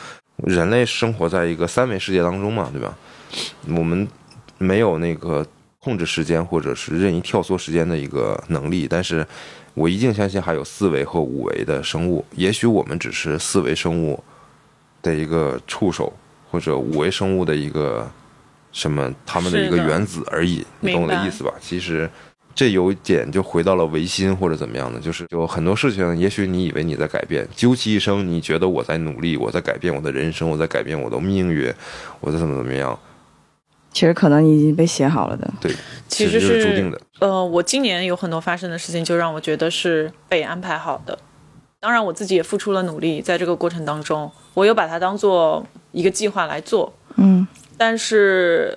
[0.46, 2.94] 人类生活在一个三维世界当中嘛，对吧？
[3.76, 4.06] 我们
[4.58, 5.46] 没有那个
[5.78, 9.26] 控制时间或者是任意跳缩时间的一个能力，但是
[9.74, 14.22] 我一定相信还有四维和五维的生物，也许我们只是四维生物
[15.02, 16.12] 的一个触手，
[16.50, 18.10] 或者五维生物的一个
[18.72, 21.52] 什么他们的一个原子而已，你懂我的意思吧？
[21.60, 22.08] 其实。
[22.56, 31.74] 这有一点就回到了唯心或者怎么样的，就是有很多事情，也许你以为你在改变，究其一生，你觉得我在努力，我在改变我的人生，我在改变我的命运，
[32.20, 32.96] 我在怎么怎么样，
[33.94, 35.50] 其实可能已经被写好了的。
[35.60, 35.72] 对，
[36.08, 37.00] 其实是注定的。
[37.20, 41.16] 呃，我今年有很多发生的事情，就让我觉得是被安排好的。
[41.80, 46.92] 当然，我自己也付出了努力，在这个过程当中，我有把它当做一个计划来做。
[47.16, 48.76] 嗯但是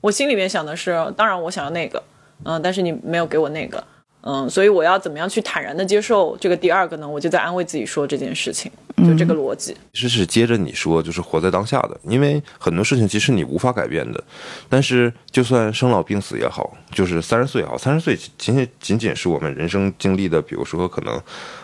[0.00, 2.02] 我心里面想的是，当然我想要那个，
[2.44, 3.82] 嗯、但是你没有给我那个，
[4.30, 7.08] 嗯，所以我要怎么样去坦然的接受这个第二个呢？
[7.08, 9.74] 我就在安慰自己说这件事情，就这个逻辑。
[9.94, 14.22] 其实是接着你说，就是活在当下的，因为很多事情其实你无法改变的。
[14.68, 21.18] 但是就算生老病死也好，就是三十岁也好，三十岁仅仅仅仅是我们人生经历的，比如说可能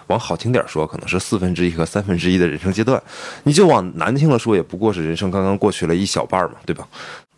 [0.06, 2.98] 往好听点说，可能是四分之一和三分之一的人生阶段；
[3.42, 6.88] 你就往难听了说，也不过是人生刚刚过去了一小半嘛，对吧？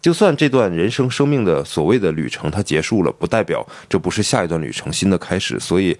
[0.06, 5.58] 就算这段人生生命的所谓的旅程它结束了，不代表这不是下一段旅程新的开始。
[5.58, 5.98] 所以，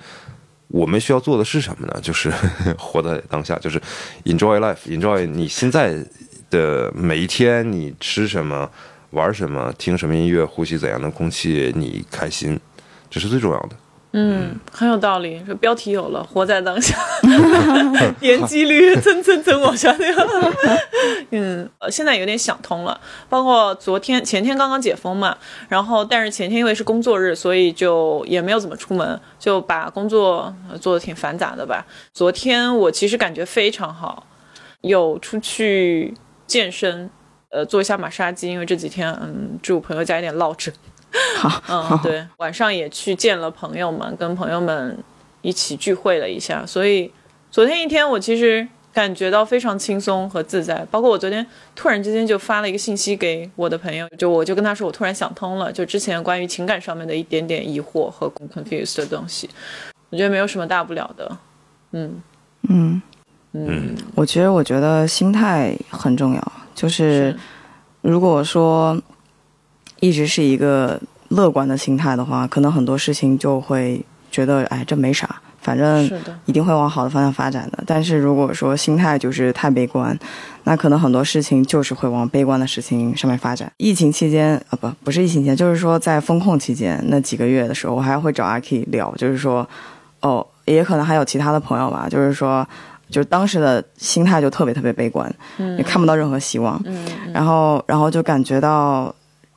[0.68, 1.98] 我们需要做的是什么呢？
[2.00, 2.32] 就是
[2.78, 3.82] 活在当下，就是
[4.24, 5.96] enjoy life，enjoy 你现在
[6.50, 8.70] 的每一天，你吃什么，
[9.10, 12.56] 玩什么，听什么音乐，呼吸怎样的空气，你开心，
[13.10, 13.70] 这是最重要的。
[14.18, 15.42] 嗯，很有道理。
[15.46, 16.96] 这标题有了，活在当下，
[18.18, 20.08] 点击率蹭蹭蹭往下掉。
[21.32, 22.98] 嗯，呃，现在有点想通了。
[23.28, 25.36] 包括昨天、前天刚刚解封嘛，
[25.68, 31.84] 然后但是前天因为是工作日，所以就也没有怎么出门，就把工作呃做的挺繁杂的吧。
[32.14, 34.26] 昨天我其实感觉非常好，
[34.80, 36.14] 有出去
[36.46, 37.10] 健身，
[37.50, 40.72] 呃，做一下马杀鸡，因为这几天嗯住朋友家有点落枕。
[41.36, 44.96] 好，嗯，对，晚上也去见了朋友们，跟朋友们
[45.42, 47.10] 一起聚会了一下，所以
[47.50, 50.86] 昨天一天我其实感觉到非常轻松和自在。
[50.90, 59.48] 包括我昨天突然之间就发了一个信息给我的朋友，就我就跟他说，我突然想通了，就之前关于情感上面的一点点疑惑和 confused 的东西，
[60.10, 61.36] 我觉得没有什么大不了的。
[61.92, 62.22] 嗯
[62.68, 63.00] 嗯，
[63.52, 66.52] 嗯，我其实，我觉得心态很重要。
[66.74, 67.36] 就是是
[68.02, 69.00] 如果说
[70.00, 76.04] 一直是一个乐观的心态的话，可能很多事情就会觉得，哎，这没啥，反正，
[76.44, 77.82] 一定会往好的方向发展的。
[77.86, 80.16] 但是如果说心态就是太悲观，
[80.64, 83.70] 那可能很多事情就是会往悲观的事情上面发展。
[83.78, 89.68] 疫情期间啊，不，不是疫情期间，就是说在风控期间那几个月的时候，我还会找阿 K 聊，就是说，
[90.20, 92.66] 哦，也可能还有其他的朋友吧，就是说，
[93.10, 99.14] 就是当时的心态就特别特别悲观，嗯也看不到任何希望，嗯嗯然后然后就感觉到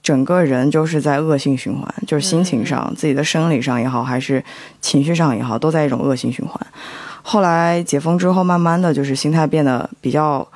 [0.10, 4.44] 整个人就是在恶性循环，就是心情上、自己的生理上也好，还是
[4.82, 6.60] 情绪上也好，都在一种恶性循环。
[7.22, 10.48] 后来解封之后，慢慢的就是心态变得比较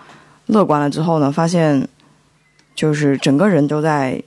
[0.47, 1.87] 乐观了之后呢，发现
[2.73, 4.19] 就是整个人都在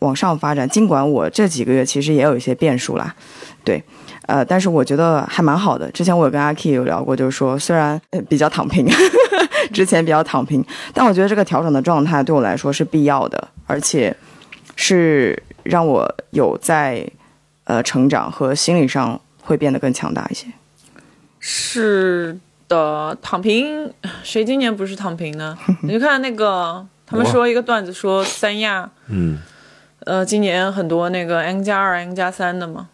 [0.00, 0.68] 往上发展。
[0.68, 3.14] 尽管我这几个月其实也有一些变数啦，
[3.62, 3.80] 对，
[4.26, 5.88] 呃，但是我觉得还蛮好的。
[5.92, 8.84] 之前我有跟阿 K 有聊过，就是说虽然呃比较躺平，
[9.72, 14.14] 之前比较躺平，但我觉得这个调整的状态对我来说是必要的，而且
[14.76, 17.06] 是让我有在
[17.64, 20.46] 呃成长和心理上会变得更强大一些。
[21.38, 25.56] 是的，躺平，谁今年不是躺平呢？
[25.82, 29.38] 你就看那个，他们说一个段子说三亚，嗯，
[30.00, 32.93] 呃，今年很多那个 N 加二、N 加三的嘛，嗯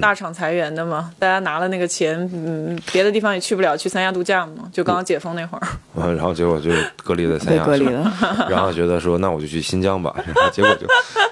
[0.00, 5.68] 大厂裁员的嘛，大家拿了那个钱，嗯，别的地方也去不了，去三亚度假嘛，就刚刚解封那会儿。
[5.96, 6.70] 嗯 然后结果就
[7.02, 8.12] 隔离在三亚，隔离了，
[8.48, 10.86] 然后觉得说那我就去新疆吧，然 后结果就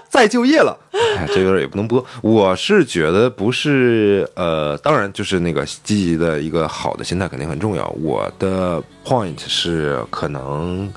[0.08, 0.76] 再就业了。
[1.16, 2.04] 哎，这有点也不能播。
[2.20, 7.88] 我是觉得不是呃，当然就是那个积极的一个好的心态肯定很重要。
[8.00, 10.90] 我的 point 是可能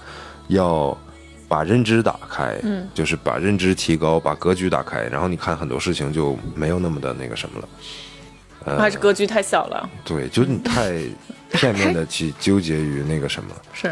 [0.47, 0.95] 要
[1.56, 7.70] 把认知打开，嗯，就是把认知提高，把格局打开，然后你看很多事情就没有那么的那个什么了。
[8.66, 11.01] 呃，还是格局太小了，对，就是你太
[11.51, 13.51] 片面的去纠结于那个什么。
[13.72, 13.89] 是，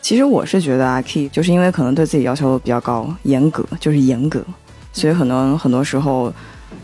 [0.00, 4.40] 其实我是觉得阿 K 就是因为可能对自己要求比较高，严格就是严格，
[4.92, 6.32] 所以可能很多时候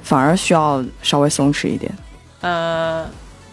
[0.03, 1.93] 反而需要稍微松弛一点。
[2.41, 3.07] 呃，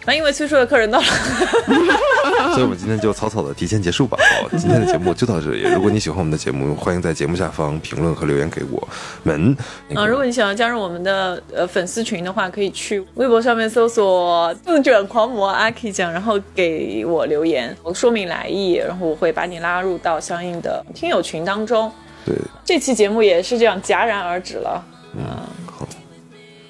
[0.06, 1.04] 那因为崔叔的客人到了，
[2.54, 4.16] 所以我们今天就草草的提前结束吧。
[4.40, 5.62] 好， 今天的节目就到这里。
[5.62, 8.88] 如果你喜欢我们的节目，欢迎在节目下方评论和留言给我
[9.24, 9.56] 们。
[9.88, 21.90] 那嗯、个如果你想要加入我们的呃粉丝群的话，可以去微博上面搜索“自卷狂魔阿 K 酱”，然后给我留言，我说明来意，然后我会把你拉入到相应的听友群当中。
[22.24, 22.34] 对，
[22.64, 24.84] 这期节目也是这样戛然而止了，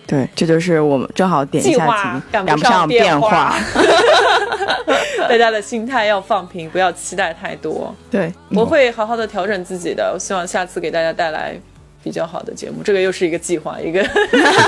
[0.06, 3.56] 对，这就是我们正好点一下计划题，赶赶不上变化。
[5.28, 7.94] 大家的心态要放平，不要期待太多。
[8.10, 11.58] 对，我会好好的调整自己的，我希望下次给大家带来
[12.02, 12.82] 比较好的节目。
[12.84, 14.04] 这个又是一个计划，一个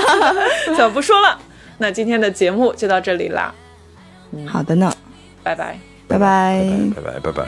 [0.75, 1.39] 算了不说了。
[1.77, 3.53] 那今天的节目就到这里啦，
[4.33, 4.91] 嗯好的呢，
[5.43, 5.79] 拜拜。
[6.07, 6.65] 拜拜
[6.95, 7.45] 拜拜拜拜。